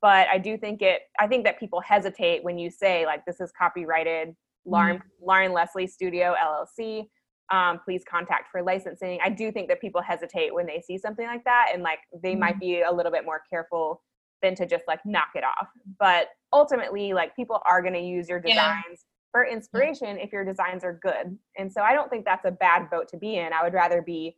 [0.03, 1.03] But I do think it.
[1.19, 5.27] I think that people hesitate when you say like this is copyrighted Lauren, mm-hmm.
[5.27, 7.07] Lauren Leslie Studio LLC.
[7.53, 9.19] Um, please contact for licensing.
[9.23, 12.33] I do think that people hesitate when they see something like that, and like they
[12.33, 12.41] mm-hmm.
[12.41, 14.03] might be a little bit more careful
[14.43, 15.69] than to just like knock it off.
[15.99, 19.33] But ultimately, like people are going to use your designs yeah.
[19.33, 21.37] for inspiration if your designs are good.
[21.59, 23.53] And so I don't think that's a bad boat to be in.
[23.53, 24.37] I would rather be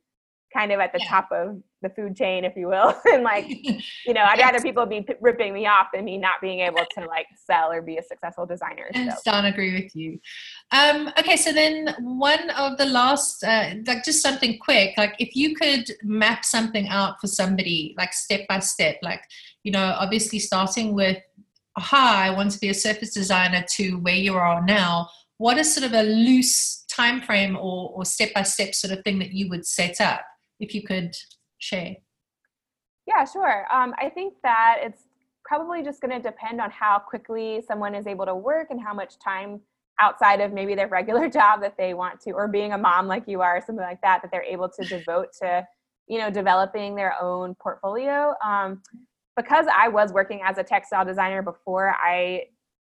[0.56, 1.08] kind of at the yeah.
[1.08, 2.94] top of the food chain, if you will.
[3.12, 6.40] and like, you know, I'd rather people be p- ripping me off than me not
[6.40, 8.88] being able to like sell or be a successful designer.
[8.94, 9.11] So.
[9.25, 10.18] Don't agree with you.
[10.72, 15.37] Um, okay, so then one of the last, uh, like just something quick, like if
[15.37, 19.22] you could map something out for somebody, like step by step, like,
[19.62, 21.18] you know, obviously starting with,
[21.77, 25.09] aha, I want to be a surface designer to where you are now.
[25.38, 29.05] What is sort of a loose time frame or, or step by step sort of
[29.05, 30.22] thing that you would set up?
[30.61, 31.14] if you could
[31.58, 31.96] share.
[33.06, 33.66] Yeah, sure.
[33.72, 35.02] Um, I think that it's
[35.44, 38.92] probably just going to depend on how quickly someone is able to work and how
[38.92, 39.60] much time
[40.00, 43.24] outside of maybe their regular job that they want to, or being a mom like
[43.26, 45.66] you are, or something like that, that they're able to devote to,
[46.08, 48.34] you know, developing their own portfolio.
[48.44, 48.82] Um,
[49.36, 52.44] because I was working as a textile designer before, I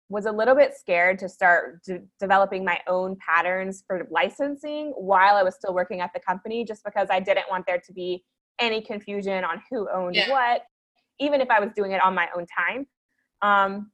[0.09, 5.35] was a little bit scared to start de- developing my own patterns for licensing while
[5.35, 8.23] I was still working at the company, just because I didn't want there to be
[8.59, 10.29] any confusion on who owned yeah.
[10.29, 10.63] what,
[11.19, 12.87] even if I was doing it on my own time.
[13.41, 13.91] Um,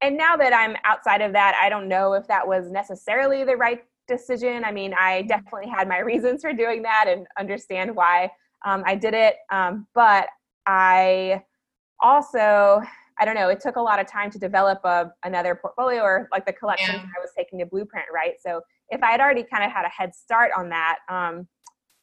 [0.00, 3.56] and now that I'm outside of that, I don't know if that was necessarily the
[3.56, 4.64] right decision.
[4.64, 8.30] I mean, I definitely had my reasons for doing that and understand why
[8.64, 9.36] um, I did it.
[9.50, 10.28] Um, but
[10.66, 11.42] I
[12.00, 12.82] also
[13.20, 16.28] I don't know, it took a lot of time to develop a, another portfolio or
[16.30, 17.02] like the collection yeah.
[17.02, 18.34] I was taking to Blueprint, right?
[18.40, 21.48] So if I had already kind of had a head start on that, um,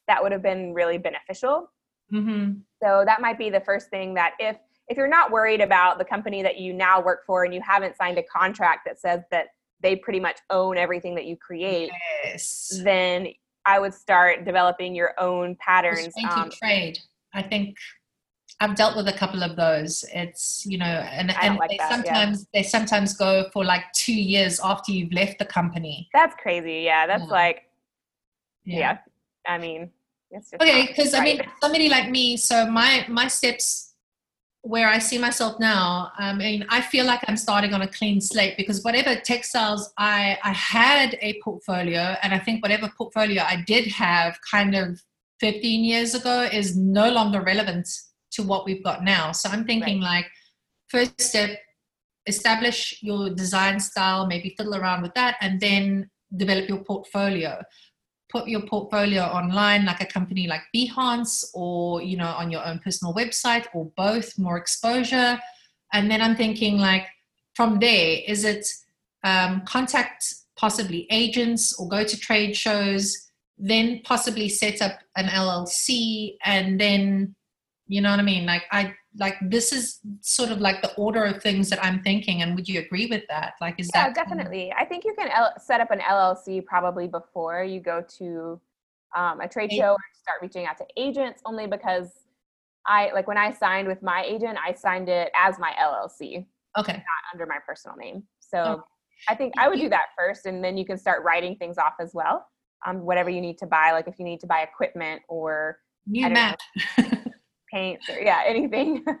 [0.08, 1.70] that would have been really beneficial.
[2.12, 2.58] Mm-hmm.
[2.82, 4.56] So that might be the first thing that if
[4.88, 7.96] if you're not worried about the company that you now work for and you haven't
[7.96, 9.48] signed a contract that says that
[9.80, 11.90] they pretty much own everything that you create,
[12.24, 12.80] yes.
[12.84, 13.28] then
[13.64, 16.14] I would start developing your own patterns.
[16.30, 16.98] Um, trade.
[17.34, 17.76] I think
[18.60, 20.04] I've dealt with a couple of those.
[20.14, 22.60] It's you know, and, and like they that, sometimes yeah.
[22.60, 26.08] they sometimes go for like two years after you've left the company.
[26.14, 26.82] That's crazy.
[26.84, 27.30] Yeah, that's yeah.
[27.30, 27.62] like,
[28.64, 28.78] yeah.
[28.78, 28.98] yeah.
[29.46, 29.90] I mean,
[30.34, 30.86] okay.
[30.86, 31.20] Because right.
[31.20, 32.36] I mean, somebody like me.
[32.36, 33.94] So my my steps
[34.66, 36.10] where I see myself now.
[36.18, 40.38] I mean, I feel like I'm starting on a clean slate because whatever textiles I
[40.42, 45.00] I had a portfolio, and I think whatever portfolio I did have, kind of
[45.40, 47.88] 15 years ago, is no longer relevant
[48.32, 49.32] to what we've got now.
[49.32, 50.22] So I'm thinking right.
[50.22, 50.26] like
[50.88, 51.58] first step,
[52.26, 57.62] establish your design style, maybe fiddle around with that, and then develop your portfolio.
[58.28, 62.80] Put your portfolio online like a company like Behance or you know on your own
[62.80, 65.38] personal website or both, more exposure.
[65.92, 67.06] And then I'm thinking like
[67.54, 68.66] from there, is it
[69.24, 76.36] um, contact possibly agents or go to trade shows, then possibly set up an LLC
[76.44, 77.34] and then
[77.88, 78.46] you know what I mean?
[78.46, 82.42] Like I like this is sort of like the order of things that I'm thinking.
[82.42, 83.54] And would you agree with that?
[83.60, 84.72] Like, is that yeah, that definitely?
[84.72, 88.60] I think you can L- set up an LLC probably before you go to
[89.16, 91.40] um, a trade show or start reaching out to agents.
[91.44, 92.10] Only because
[92.86, 96.46] I like when I signed with my agent, I signed it as my LLC,
[96.78, 96.92] okay?
[96.92, 98.22] not under my personal name.
[98.40, 98.82] So
[99.28, 101.94] I think I would do that first, and then you can start writing things off
[102.00, 102.46] as well.
[102.86, 106.28] Um, whatever you need to buy, like if you need to buy equipment or New
[106.30, 106.58] map.
[107.72, 109.04] paints or yeah, anything.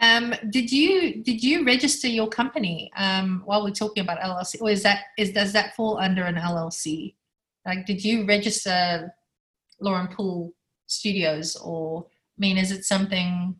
[0.00, 4.70] Um, did you did you register your company um, while we're talking about LLC, or
[4.70, 7.14] is that is does that fall under an LLC?
[7.66, 9.12] Like, did you register
[9.78, 10.54] Lauren Pool
[10.86, 13.56] Studios, or I mean, is it something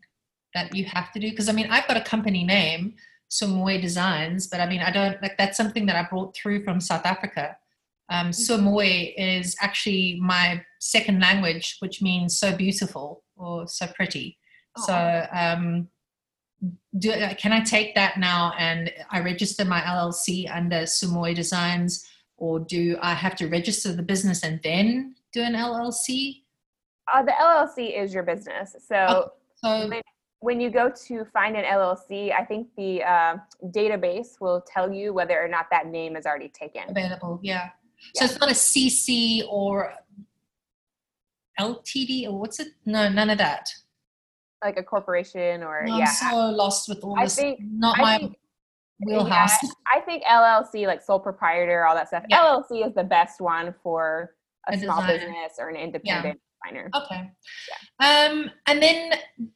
[0.55, 1.29] that you have to do?
[1.29, 2.95] Because I mean, I've got a company name,
[3.29, 6.81] Sumoy Designs, but I mean, I don't like that's something that I brought through from
[6.81, 7.55] South Africa.
[8.09, 14.37] Um, Sumoy is actually my second language, which means so beautiful or so pretty.
[14.77, 15.89] So, um,
[16.97, 22.59] do can I take that now and I register my LLC under Sumoy Designs, or
[22.59, 26.41] do I have to register the business and then do an LLC?
[27.13, 28.75] uh, the LLC is your business.
[28.87, 30.01] So So, when,
[30.39, 35.13] when you go to find an LLC, I think the uh, database will tell you
[35.13, 36.83] whether or not that name is already taken.
[36.89, 37.69] available, yeah.
[38.15, 39.93] So it's not a CC or
[41.59, 42.69] LTD or what's it?
[42.85, 43.69] No, none of that.
[44.63, 46.05] Like a corporation or No, yeah.
[46.23, 47.35] I'm so lost with all I this.
[47.35, 48.37] think- not I my think-
[48.99, 49.51] wheelhouse.
[49.63, 52.23] Yeah, I think LLC, like sole proprietor, all that stuff.
[52.29, 52.41] Yeah.
[52.43, 54.35] LLC is the best one for
[54.69, 55.17] a, A small designer.
[55.17, 56.89] business or an independent designer.
[56.95, 57.31] Okay.
[57.99, 59.13] Um, and then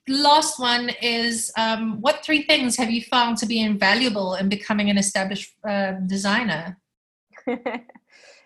[0.08, 4.89] last one is um, what three things have you found to be invaluable in becoming
[4.89, 6.79] an established uh, designer?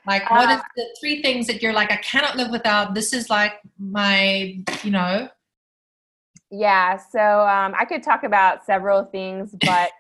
[0.06, 2.94] Like, what Uh, is the three things that you're like, I cannot live without?
[2.96, 5.30] This is like my, you know,
[6.52, 9.92] Yeah, so um, I could talk about several things, but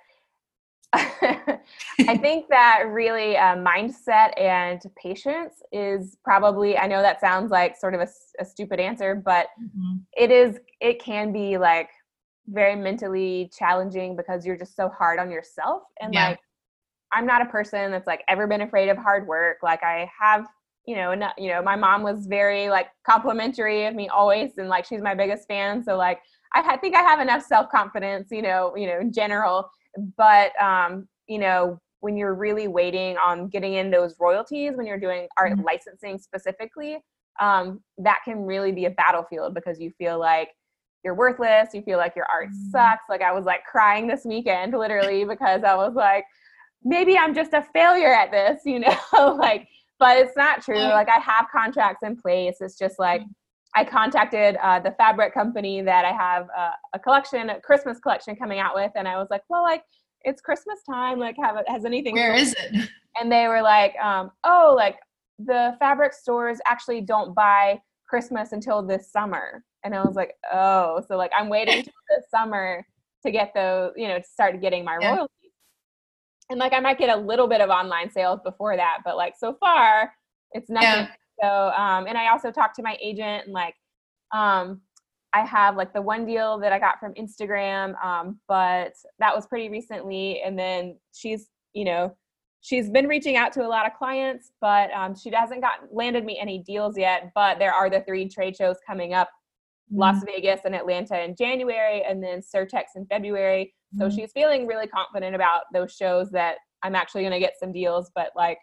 [0.93, 7.77] I think that really uh, mindset and patience is probably, I know that sounds like
[7.77, 8.01] sort of
[8.39, 11.89] a stupid answer, but mhm, it is, it can be like
[12.47, 15.83] very mentally challenging because you're just so hard on yourself.
[16.01, 16.29] And Yeah.
[16.29, 16.39] like,
[17.12, 19.58] I'm not a person that's like ever been afraid of hard work.
[19.63, 20.48] Like, I have
[20.86, 24.69] you know, not, you know, my mom was very like complimentary of me always, and
[24.69, 25.84] like she's my biggest fan.
[25.84, 26.19] So like,
[26.56, 29.69] I ha- think I have enough self confidence, you know, you know, in general.
[30.17, 35.00] But um, you know, when you're really waiting on getting in those royalties, when you're
[35.00, 35.63] doing art Mhm.
[35.63, 36.98] licensing specifically,
[37.39, 40.50] um, that can really be a battlefield because you feel like
[41.04, 41.69] you're worthless.
[41.74, 42.72] You feel like your art Mhm.
[42.72, 43.04] sucks.
[43.10, 46.26] Like I was like crying this weekend, literally, because I was like,
[46.83, 48.79] maybe I'm just a failure at this, you
[49.13, 49.67] know, like
[49.99, 50.77] but it's not true.
[50.79, 52.57] Like I have contracts in place.
[52.61, 53.21] It's just like
[53.75, 58.35] I contacted uh, the fabric company that I have uh, a collection, a Christmas collection
[58.35, 59.83] coming out with, and I was like, well, like
[60.21, 61.19] it's Christmas time.
[61.19, 62.15] Like, have has anything?
[62.15, 62.89] where is it?
[63.19, 64.97] And they were like, um, oh, like
[65.39, 69.63] the fabric stores actually don't buy Christmas until this summer.
[69.83, 72.85] And I was like, oh, so like I'm waiting till this summer
[73.23, 75.09] to get those, you know, to start getting my Yeah.
[75.09, 75.38] royalties.
[76.49, 79.35] And like I might get a little bit of online sales before that, but like
[79.38, 80.12] so far
[80.51, 81.07] it's nothing.
[81.41, 83.75] So um and I also talked to my agent and like
[84.33, 84.81] um
[85.33, 89.45] I have like the one deal that I got from Instagram, um, but that was
[89.45, 90.41] pretty recently.
[90.41, 92.15] And then she's, you know,
[92.62, 96.25] she's been reaching out to a lot of clients, but um, she hasn't gotten landed
[96.25, 97.31] me any deals yet.
[97.35, 99.29] But there are the three trade shows coming up:
[99.91, 103.73] Las Vegas and Atlanta in January, and then Surtex in February.
[103.97, 104.15] So Mhm.
[104.15, 108.12] she's feeling really confident about those shows that I'm actually going to get some deals.
[108.13, 108.60] But like,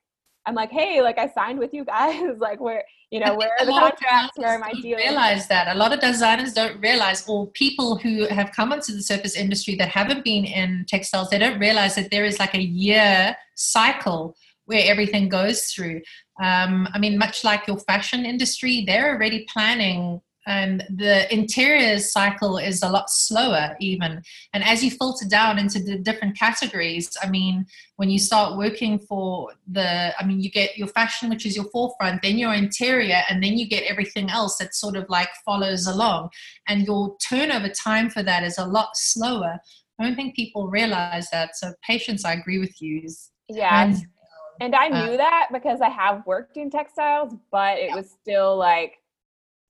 [0.47, 2.39] I'm like, hey, like I signed with you guys.
[2.39, 4.37] like, where, you know, where are the contracts?
[4.37, 5.01] Where are my deals?
[5.01, 9.03] Realize that a lot of designers don't realize, or people who have come into the
[9.03, 12.63] surface industry that haven't been in textiles, they don't realize that there is like a
[12.63, 14.37] year cycle
[14.67, 16.01] where everything goes through.
[16.43, 20.21] Um, I mean, much like your fashion industry, they're already planning.
[20.47, 24.23] And the interiors cycle is a lot slower, even.
[24.53, 28.99] And as you filter down into the different categories, I mean, when you start working
[28.99, 33.23] for the i mean you get your fashion which is your forefront then your interior
[33.29, 36.29] and then you get everything else that sort of like follows along.
[36.69, 39.59] And your turnover time for that is a lot slower.
[39.99, 41.57] I don't think people realize that.
[41.57, 43.85] So patience i agree with you is Yeah.
[43.85, 44.05] hands
[44.61, 48.57] And I Uh, knew that because I have worked in textiles, but it was still
[48.57, 48.99] like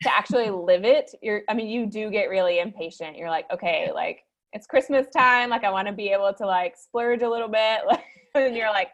[0.03, 1.11] to actually live it.
[1.23, 3.17] You're, I mean, you do get really impatient.
[3.17, 5.51] You're like, okay, like it's Christmas time.
[5.51, 7.81] Like I want to be able to like splurge a little bit.
[8.35, 8.91] And you're like,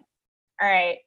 [0.60, 0.98] all right.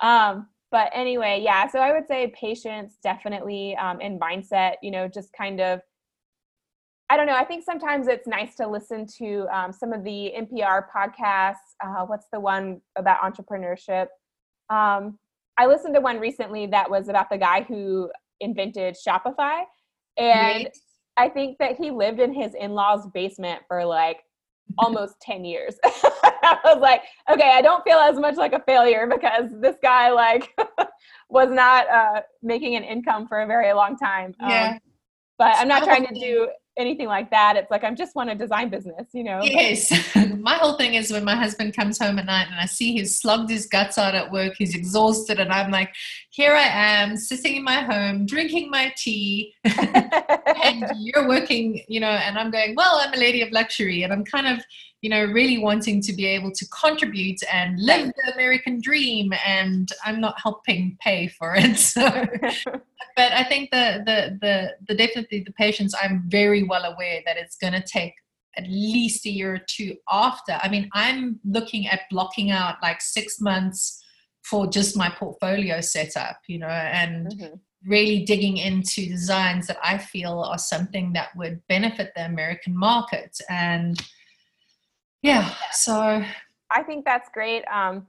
[0.00, 1.68] Um, but anyway, yeah.
[1.68, 4.76] So I would say patience definitely, um, and mindset.
[4.82, 5.80] You know, just kind of.
[7.10, 7.36] I don't know.
[7.36, 11.76] I think sometimes it's nice to listen to um, some of the NPR podcasts.
[11.84, 14.06] Uh, what's the one about entrepreneurship?
[14.70, 15.18] Um,
[15.58, 18.10] I listened to one recently that was about the guy who
[18.42, 19.62] invented Shopify.
[20.16, 20.68] And.
[21.16, 24.20] I think that he lived in his in law's basement for like
[24.78, 25.76] almost 10 years.
[25.84, 30.10] I was like, okay, I don't feel as much like a failure because this guy
[30.10, 30.54] like
[31.28, 34.34] was not uh, making an income for a very long time.
[34.40, 34.72] Yeah.
[34.72, 34.78] Um,
[35.38, 37.56] but I'm not trying to do anything like that.
[37.56, 39.40] It's like I'm just want a design business, you know.
[39.42, 39.92] Yes.
[40.42, 43.18] My whole thing is when my husband comes home at night and I see he's
[43.18, 45.94] slugged his guts out at work, he's exhausted, and I'm like,
[46.30, 52.08] here I am sitting in my home, drinking my tea, and you're working, you know,
[52.08, 54.64] and I'm going, well, I'm a lady of luxury, and I'm kind of
[55.02, 59.90] you know, really wanting to be able to contribute and live the American dream, and
[60.04, 61.76] I'm not helping pay for it.
[61.92, 62.02] So,
[63.16, 65.92] but I think the the the the definitely the patience.
[66.00, 68.14] I'm very well aware that it's going to take
[68.56, 70.58] at least a year or two after.
[70.62, 74.02] I mean, I'm looking at blocking out like six months
[74.42, 77.28] for just my portfolio setup, you know, and.
[77.28, 82.78] Mm-hmm really digging into designs that I feel are something that would benefit the American
[82.78, 83.36] market.
[83.50, 84.00] And
[85.22, 86.22] yeah so
[86.70, 88.06] i think that's great um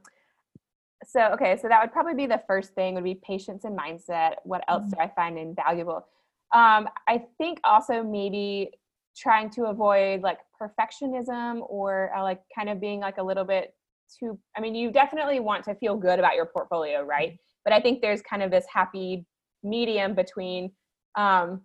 [1.05, 4.35] so okay so that would probably be the first thing would be patience and mindset
[4.43, 4.95] what else mm-hmm.
[4.95, 6.05] do i find invaluable
[6.53, 8.71] um i think also maybe
[9.15, 13.73] trying to avoid like perfectionism or uh, like kind of being like a little bit
[14.19, 17.61] too i mean you definitely want to feel good about your portfolio right mm-hmm.
[17.63, 19.25] but i think there's kind of this happy
[19.63, 20.71] medium between
[21.15, 21.61] um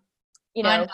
[0.55, 0.87] you know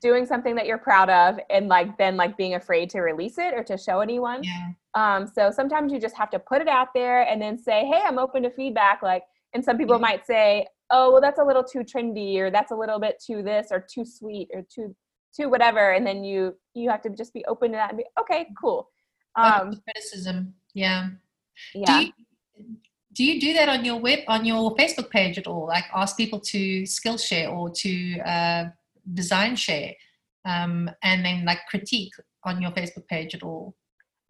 [0.00, 3.54] doing something that you're proud of and like then like being afraid to release it
[3.54, 4.68] or to show anyone yeah.
[4.94, 8.00] um so sometimes you just have to put it out there and then say hey
[8.04, 9.22] i'm open to feedback like
[9.54, 10.02] and some people yeah.
[10.02, 13.42] might say oh well that's a little too trendy or that's a little bit too
[13.42, 14.94] this or too sweet or too
[15.38, 18.04] too whatever and then you you have to just be open to that and be
[18.20, 18.90] okay cool.
[19.36, 20.54] Um criticism.
[20.74, 21.10] Yeah.
[21.74, 21.86] Yeah.
[22.00, 22.12] do you,
[23.12, 25.66] do you do that on your web on your facebook page at all?
[25.66, 28.64] Like ask people to skillshare or to uh
[29.14, 29.94] design share
[30.44, 32.12] um, and then like critique
[32.44, 33.76] on your Facebook page at all?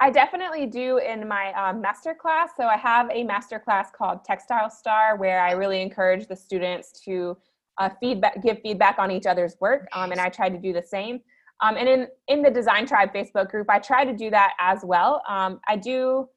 [0.01, 2.51] I definitely do in my um, master class.
[2.57, 6.93] So I have a master class called Textile Star where I really encourage the students
[7.05, 7.37] to
[7.79, 10.83] uh, feedback, give feedback on each other's work, um, and I try to do the
[10.83, 11.21] same.
[11.61, 14.81] Um, and in in the Design Tribe Facebook group, I try to do that as
[14.85, 15.23] well.
[15.29, 16.29] Um, I do.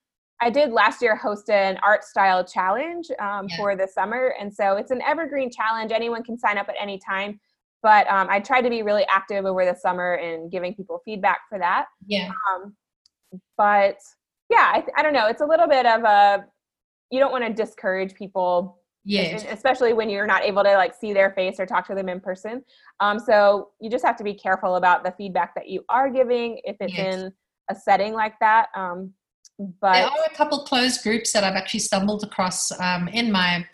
[0.44, 3.58] I did last year host an art style challenge um, yeah.
[3.58, 5.92] for the summer, and so it's an evergreen challenge.
[5.92, 7.40] Anyone can sign up at any time
[7.84, 11.42] but um, I tried to be really active over the summer in giving people feedback
[11.50, 11.86] for that.
[12.06, 12.30] Yeah.
[12.30, 12.76] Um,
[13.58, 13.98] but
[14.50, 15.28] yeah, I, I don't know.
[15.28, 16.46] It's a little bit of a,
[17.10, 18.81] you don't want to discourage people.
[19.04, 19.38] Yeah.
[19.50, 22.20] Especially when you're not able to like see their face or talk to them in
[22.20, 22.64] person.
[23.00, 26.62] Um, so you just have to be careful about the feedback that you are giving
[26.64, 27.16] if it's yes.
[27.16, 27.34] in
[27.70, 28.68] a setting like that.
[28.76, 29.14] Um,
[29.80, 33.66] but there are a couple closed groups that I've actually stumbled across um, in my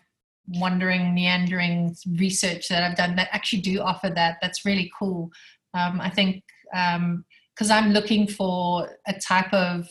[0.56, 4.38] wandering, meandering research that I've done that actually do offer that.
[4.42, 5.30] That's really cool.
[5.74, 9.88] Um, I think because um, I'm looking for a type of,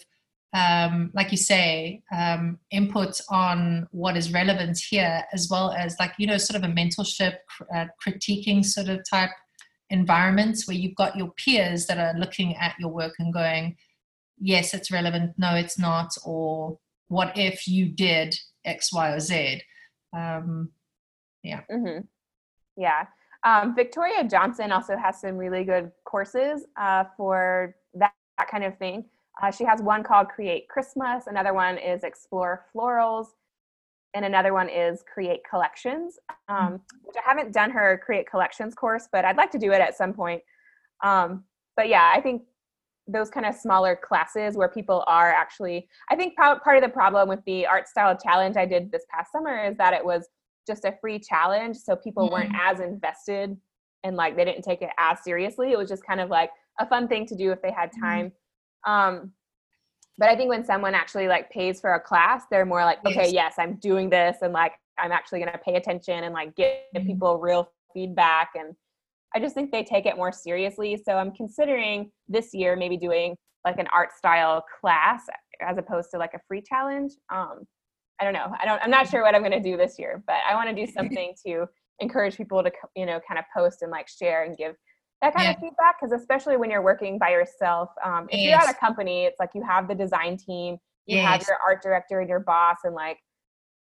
[0.52, 6.12] um, like you say, um, input on what is relevant here, as well as like
[6.18, 7.37] you know, sort of a mentorship,
[7.74, 9.30] uh, critiquing sort of type
[9.90, 13.76] environments where you've got your peers that are looking at your work and going,
[14.38, 15.32] yes, it's relevant.
[15.38, 16.11] No, it's not.
[16.24, 16.78] Or
[17.09, 19.62] what if you did X, Y, or Z?
[20.16, 20.70] um,
[21.42, 22.00] yeah mm-hmm.
[22.76, 23.04] yeah
[23.44, 28.76] um, victoria johnson also has some really good courses uh, for that, that, kind of
[28.78, 29.04] thing
[29.42, 33.27] uh, she has one called create christmas another one is explore florals
[34.14, 36.18] and another one is create collections
[36.49, 36.77] um, mm-hmm.
[37.03, 39.96] which i haven't done her create collections course but i'd like to do it at
[39.96, 40.42] some point
[41.05, 41.44] um,
[41.77, 42.42] but yeah i think
[43.09, 47.29] those kind of smaller classes where people are actually i think part of the problem
[47.29, 50.29] with the art style challenge i did this past summer is that it was
[50.66, 52.35] just a free challenge so people mm-hmm.
[52.35, 53.57] weren't as invested
[54.03, 56.87] and like they didn't take it as seriously it was just kind of like a
[56.87, 58.03] fun thing to do if they had mm-hmm.
[58.03, 58.37] time mm-hmm.
[58.86, 59.32] Um
[60.18, 63.24] but i think when someone actually like pays for a class they're more like okay
[63.24, 66.54] yes, yes i'm doing this and like i'm actually going to pay attention and like
[66.56, 67.06] give mm-hmm.
[67.06, 68.74] people real feedback and
[69.34, 70.96] I just think they take it more seriously.
[71.04, 73.36] So I'm considering this year maybe doing
[73.66, 75.26] like an art style class
[75.60, 77.12] as opposed to like a free challenge.
[77.30, 77.66] Um,
[78.18, 78.51] I don't know.
[78.59, 78.82] I don't.
[78.82, 80.90] I'm not sure what I'm going to do this year, but I want to do
[80.96, 81.66] something to
[82.01, 84.74] encourage people to you know kind of post and like share and give
[85.22, 85.52] that kind yeah.
[85.52, 88.44] of feedback because especially when you're working by yourself um, if yes.
[88.44, 91.26] you're at a company it's like you have the design team you yes.
[91.26, 93.18] have your art director and your boss and like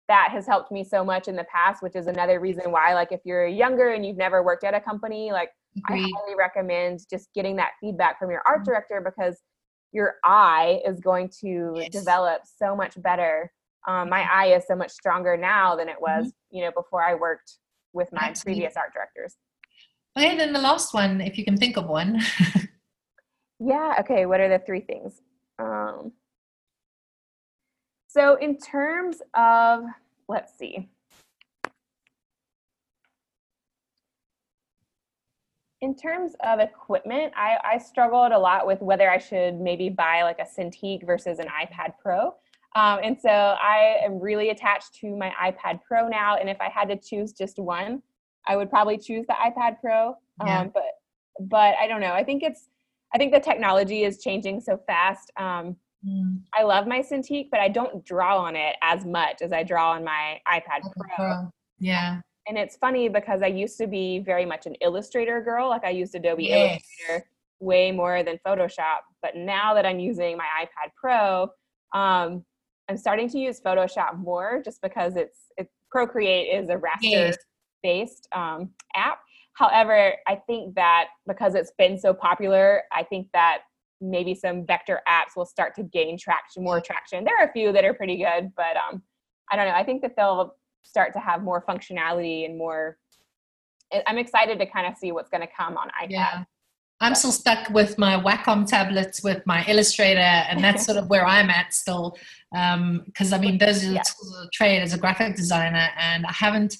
[0.07, 3.11] that has helped me so much in the past which is another reason why like
[3.11, 6.05] if you're younger and you've never worked at a company like Agreed.
[6.05, 8.71] I highly recommend just getting that feedback from your art mm-hmm.
[8.71, 9.41] director because
[9.91, 11.89] your eye is going to yes.
[11.89, 13.51] develop so much better.
[13.87, 16.57] Um, my eye is so much stronger now than it was, mm-hmm.
[16.57, 17.57] you know, before I worked
[17.93, 18.61] with my Absolutely.
[18.61, 19.35] previous art directors.
[20.17, 22.21] Okay, then the last one, if you can think of one.
[23.59, 23.95] yeah.
[23.99, 24.25] Okay.
[24.25, 25.21] What are the three things?
[25.59, 26.13] Um,
[28.07, 29.83] so, in terms of,
[30.29, 30.87] let's see.
[35.81, 40.23] In terms of equipment, I, I struggled a lot with whether I should maybe buy
[40.23, 42.27] like a Cintiq versus an iPad Pro.
[42.75, 46.37] Um, and so I am really attached to my iPad Pro now.
[46.37, 48.01] And if I had to choose just one,
[48.47, 50.09] I would probably choose the iPad Pro.
[50.39, 50.63] Um, yeah.
[50.73, 50.83] But
[51.39, 52.13] but I don't know.
[52.13, 52.69] I think it's
[53.13, 55.31] I think the technology is changing so fast.
[55.37, 55.75] Um,
[56.05, 56.39] mm.
[56.53, 59.91] I love my Cintiq, but I don't draw on it as much as I draw
[59.91, 61.15] on my iPad Pro.
[61.15, 61.51] Pro.
[61.79, 62.21] Yeah.
[62.47, 65.69] And it's funny because I used to be very much an Illustrator girl.
[65.69, 66.81] Like I used Adobe yes.
[67.09, 67.27] Illustrator
[67.59, 68.99] way more than Photoshop.
[69.21, 71.43] But now that I'm using my iPad Pro,
[71.93, 72.43] um,
[72.87, 77.37] I'm starting to use Photoshop more just because it's it Procreate is a raster yes.
[77.85, 79.19] Based um, app.
[79.53, 83.59] However, I think that because it's been so popular, I think that
[84.01, 87.23] maybe some vector apps will start to gain traction, more traction.
[87.23, 89.03] There are a few that are pretty good, but um,
[89.51, 89.75] I don't know.
[89.75, 92.97] I think that they'll start to have more functionality and more.
[94.07, 96.09] I'm excited to kind of see what's going to come on iPad.
[96.09, 96.43] Yeah.
[97.01, 100.19] I'm still stuck with my Wacom tablets with my Illustrator,
[100.49, 102.17] and that's sort of where I'm at still.
[102.51, 105.87] Because um, I mean, those are the tools of the trade as a graphic designer,
[105.99, 106.77] and I haven't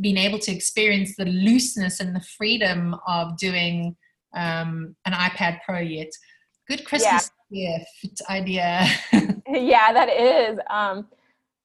[0.00, 3.96] been able to experience the looseness and the freedom of doing
[4.34, 6.10] um, an iPad Pro yet.
[6.68, 7.78] Good Christmas yeah.
[7.78, 8.86] gift idea.
[9.48, 10.58] yeah, that is.
[10.70, 11.06] Um,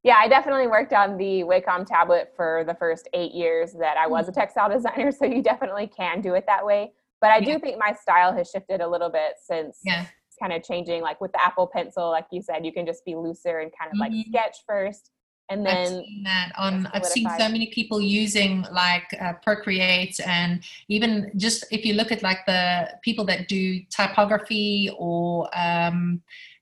[0.03, 4.07] yeah, I definitely worked on the Wacom tablet for the first eight years that I
[4.07, 4.39] was a mm-hmm.
[4.39, 6.91] textile designer, so you definitely can do it that way.
[7.21, 7.57] But I do yeah.
[7.59, 10.05] think my style has shifted a little bit since yeah.
[10.41, 11.01] kind of changing.
[11.01, 13.91] Like with the Apple Pencil, like you said, you can just be looser and kind
[13.91, 14.15] of mm-hmm.
[14.15, 15.11] like sketch first
[15.49, 20.19] and then I've seen that on i've seen so many people using like uh, procreate
[20.25, 26.21] and even just if you look at like the people that do typography or um,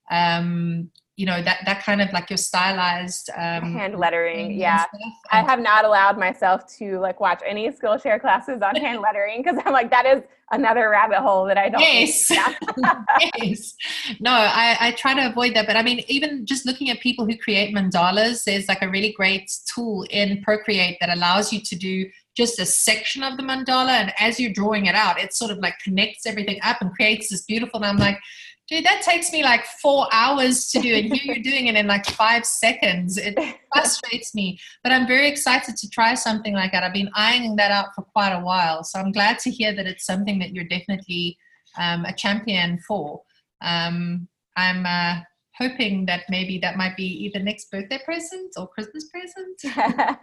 [0.10, 4.86] um, you know that that kind of like your stylized um, hand lettering yeah.
[5.32, 9.60] i have not allowed myself to like watch any skillshare classes on hand lettering because
[9.66, 12.32] i'm like that is another rabbit hole that i don't yes.
[13.44, 13.74] Yes.
[14.20, 17.26] No I, I try to avoid that but i mean even just looking at people
[17.26, 21.76] who create mandalas there's like a really great tool in procreate that allows you to
[21.76, 22.06] do
[22.36, 25.58] just a section of the mandala and as you're drawing it out it sort of
[25.58, 28.20] like connects everything up and creates this beautiful and i'm like
[28.68, 31.88] dude, that takes me like four hours to do, and here you're doing it in
[31.88, 33.18] like five seconds.
[33.18, 33.38] It
[33.74, 36.84] frustrates me, but I'm very excited to try something like that.
[36.84, 39.88] I've been eyeing that out for quite a while, so I'm glad to hear that
[39.88, 41.38] it's something that you're definitely
[41.78, 43.22] um, a champion for.
[43.62, 45.22] Um, I'm uh,
[45.58, 49.62] hoping that maybe that might be either next birthday present or Christmas present.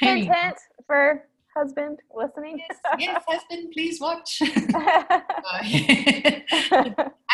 [0.00, 0.56] hint, hint
[0.86, 1.24] for
[1.56, 2.58] husband listening?
[2.58, 4.40] Yes, yes husband, please watch.
[4.44, 5.12] I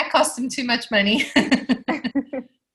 [0.11, 1.27] cost him too much money.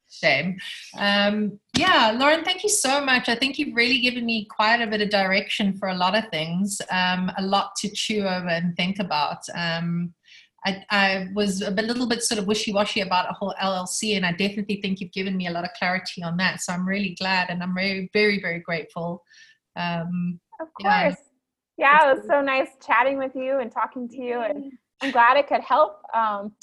[0.09, 0.57] Shame.
[0.97, 3.29] Um, yeah, Lauren, thank you so much.
[3.29, 6.29] I think you've really given me quite a bit of direction for a lot of
[6.29, 9.39] things, um, a lot to chew over and think about.
[9.55, 10.13] Um,
[10.63, 14.31] I, I, was a little bit sort of wishy-washy about a whole LLC, and I
[14.33, 16.61] definitely think you've given me a lot of clarity on that.
[16.61, 19.23] So I'm really glad, and I'm very, very, very grateful.
[19.75, 20.91] Um, of course.
[20.91, 21.15] Yeah.
[21.81, 24.71] Yeah, it was so nice chatting with you and talking to you, and
[25.01, 26.03] I'm glad it could help.
[26.13, 26.53] Um,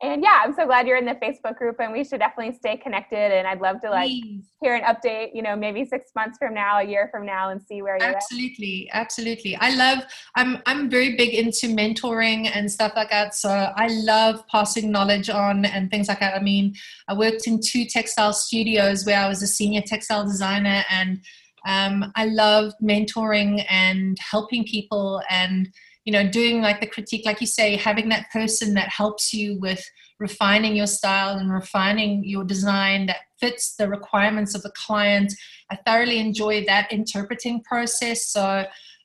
[0.00, 2.78] and yeah, I'm so glad you're in the Facebook group, and we should definitely stay
[2.78, 3.32] connected.
[3.32, 4.44] And I'd love to like Please.
[4.62, 7.60] hear an update, you know, maybe six months from now, a year from now, and
[7.60, 8.16] see where you're.
[8.16, 9.02] Absolutely, at.
[9.02, 9.56] absolutely.
[9.56, 10.04] I love.
[10.36, 13.34] I'm I'm very big into mentoring and stuff like that.
[13.34, 16.34] So I love passing knowledge on and things like that.
[16.34, 16.74] I mean,
[17.08, 21.20] I worked in two textile studios where I was a senior textile designer and
[21.66, 25.68] um, I love mentoring and helping people and
[26.04, 29.58] you know doing like the critique like you say having that person that helps you
[29.60, 29.84] with
[30.18, 35.32] refining your style and refining your design that fits the requirements of the client.
[35.70, 38.28] I thoroughly enjoy that interpreting process.
[38.28, 38.64] So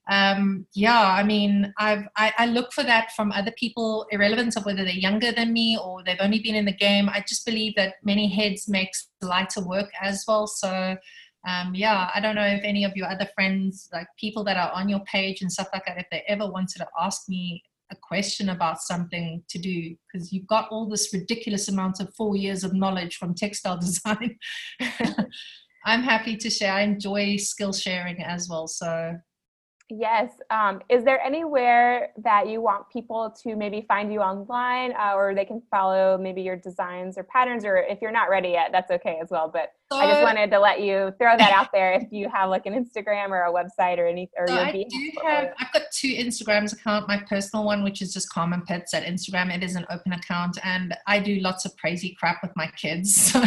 [0.09, 4.65] um, yeah i mean I've, I, I look for that from other people irrelevant of
[4.65, 7.09] whether they're younger than me or they've only been in the game.
[7.09, 10.47] I just believe that many heads makes lighter work as well.
[10.47, 10.95] So
[11.47, 14.71] um, yeah, I don't know if any of your other friends, like people that are
[14.73, 17.95] on your page and stuff like that, if they ever wanted to ask me a
[17.95, 22.65] question about something to do, because you've got all this ridiculous amount of four years
[22.65, 24.37] of knowledge from textile design.
[25.85, 26.73] I'm happy to share.
[26.73, 28.67] I enjoy skill sharing as well.
[28.67, 29.15] So
[29.89, 30.31] Yes.
[30.49, 35.33] Um, is there anywhere that you want people to maybe find you online uh, or
[35.33, 37.63] they can follow maybe your designs or patterns?
[37.63, 39.49] Or if you're not ready yet, that's okay as well.
[39.51, 42.49] But so, I just wanted to let you throw that out there if you have
[42.49, 45.71] like an Instagram or a website or any or so your I do have I've
[45.71, 47.07] got two Instagrams account.
[47.07, 49.53] My personal one, which is just Carmen Pitts at Instagram.
[49.55, 53.33] It is an open account and I do lots of crazy crap with my kids.
[53.37, 53.41] So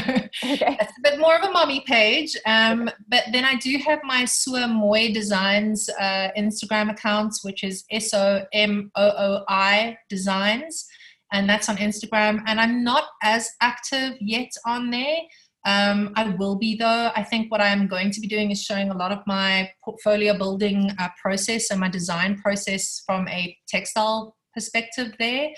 [0.52, 0.76] okay.
[0.80, 2.36] it's a bit more of a mommy page.
[2.46, 2.92] Um, okay.
[3.08, 8.14] but then I do have my So Mooi Designs uh, Instagram accounts, which is S
[8.14, 10.86] O M O O I Designs.
[11.32, 12.42] And that's on Instagram.
[12.46, 15.18] And I'm not as active yet on there.
[15.66, 17.10] Um, I will be though.
[17.14, 20.36] I think what I'm going to be doing is showing a lot of my portfolio
[20.36, 25.50] building uh, process and my design process from a textile perspective there.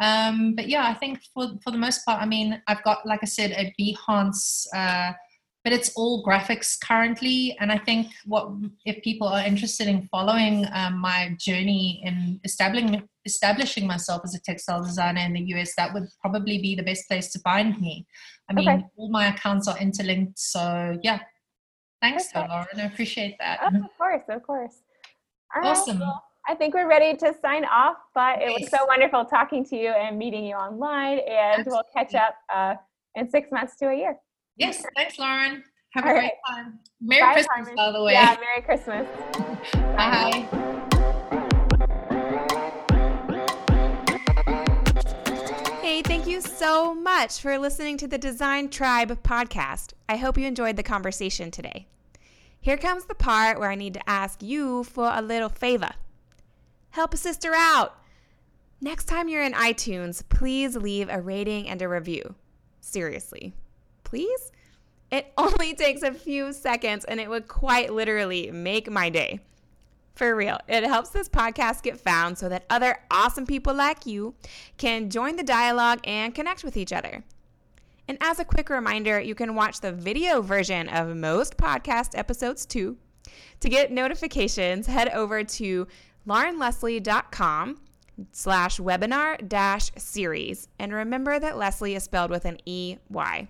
[0.00, 3.20] Um, but yeah, I think for for the most part, I mean, I've got like
[3.22, 5.12] I said a Behance, uh,
[5.68, 7.54] but it's all graphics currently.
[7.60, 8.50] And I think what
[8.86, 14.40] if people are interested in following um, my journey in establishing establishing myself as a
[14.40, 18.06] textile designer in the US, that would probably be the best place to find me.
[18.48, 18.84] I mean, okay.
[18.96, 20.38] all my accounts are interlinked.
[20.38, 21.18] So yeah,
[22.00, 22.34] thanks.
[22.34, 22.66] Lauren.
[22.78, 23.58] I appreciate that.
[23.62, 24.76] Oh, of course, of course.
[25.54, 25.98] awesome.
[25.98, 29.76] Well, I think we're ready to sign off, but it was so wonderful talking to
[29.76, 31.18] you and meeting you online.
[31.18, 31.72] And Absolutely.
[31.72, 32.76] we'll catch up uh,
[33.16, 34.16] in six months to a year.
[34.58, 35.62] Yes, thanks, Lauren.
[35.94, 36.80] Have All a great time.
[37.00, 37.76] Merry Bye, Christmas, Carmen.
[37.76, 38.12] by the way.
[38.12, 39.06] Yeah, Merry Christmas.
[39.96, 40.48] Bye.
[40.50, 41.88] Bye.
[45.80, 49.94] Hey, thank you so much for listening to the Design Tribe podcast.
[50.08, 51.86] I hope you enjoyed the conversation today.
[52.60, 55.90] Here comes the part where I need to ask you for a little favor.
[56.90, 57.96] Help a sister out.
[58.80, 62.34] Next time you're in iTunes, please leave a rating and a review.
[62.80, 63.54] Seriously,
[64.08, 64.50] please?
[65.10, 69.40] It only takes a few seconds and it would quite literally make my day.
[70.14, 74.34] For real, it helps this podcast get found so that other awesome people like you
[74.76, 77.22] can join the dialogue and connect with each other.
[78.08, 82.66] And as a quick reminder, you can watch the video version of most podcast episodes
[82.66, 82.96] too.
[83.60, 85.86] To get notifications, head over to
[86.26, 87.80] laurenlesley.com
[88.32, 90.68] slash webinar dash series.
[90.78, 93.48] And remember that Lesley is spelled with an E-Y.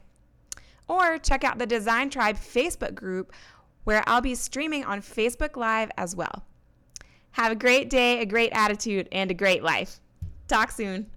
[0.88, 3.32] Or check out the Design Tribe Facebook group
[3.84, 6.44] where I'll be streaming on Facebook Live as well.
[7.32, 10.00] Have a great day, a great attitude, and a great life.
[10.48, 11.10] Talk soon.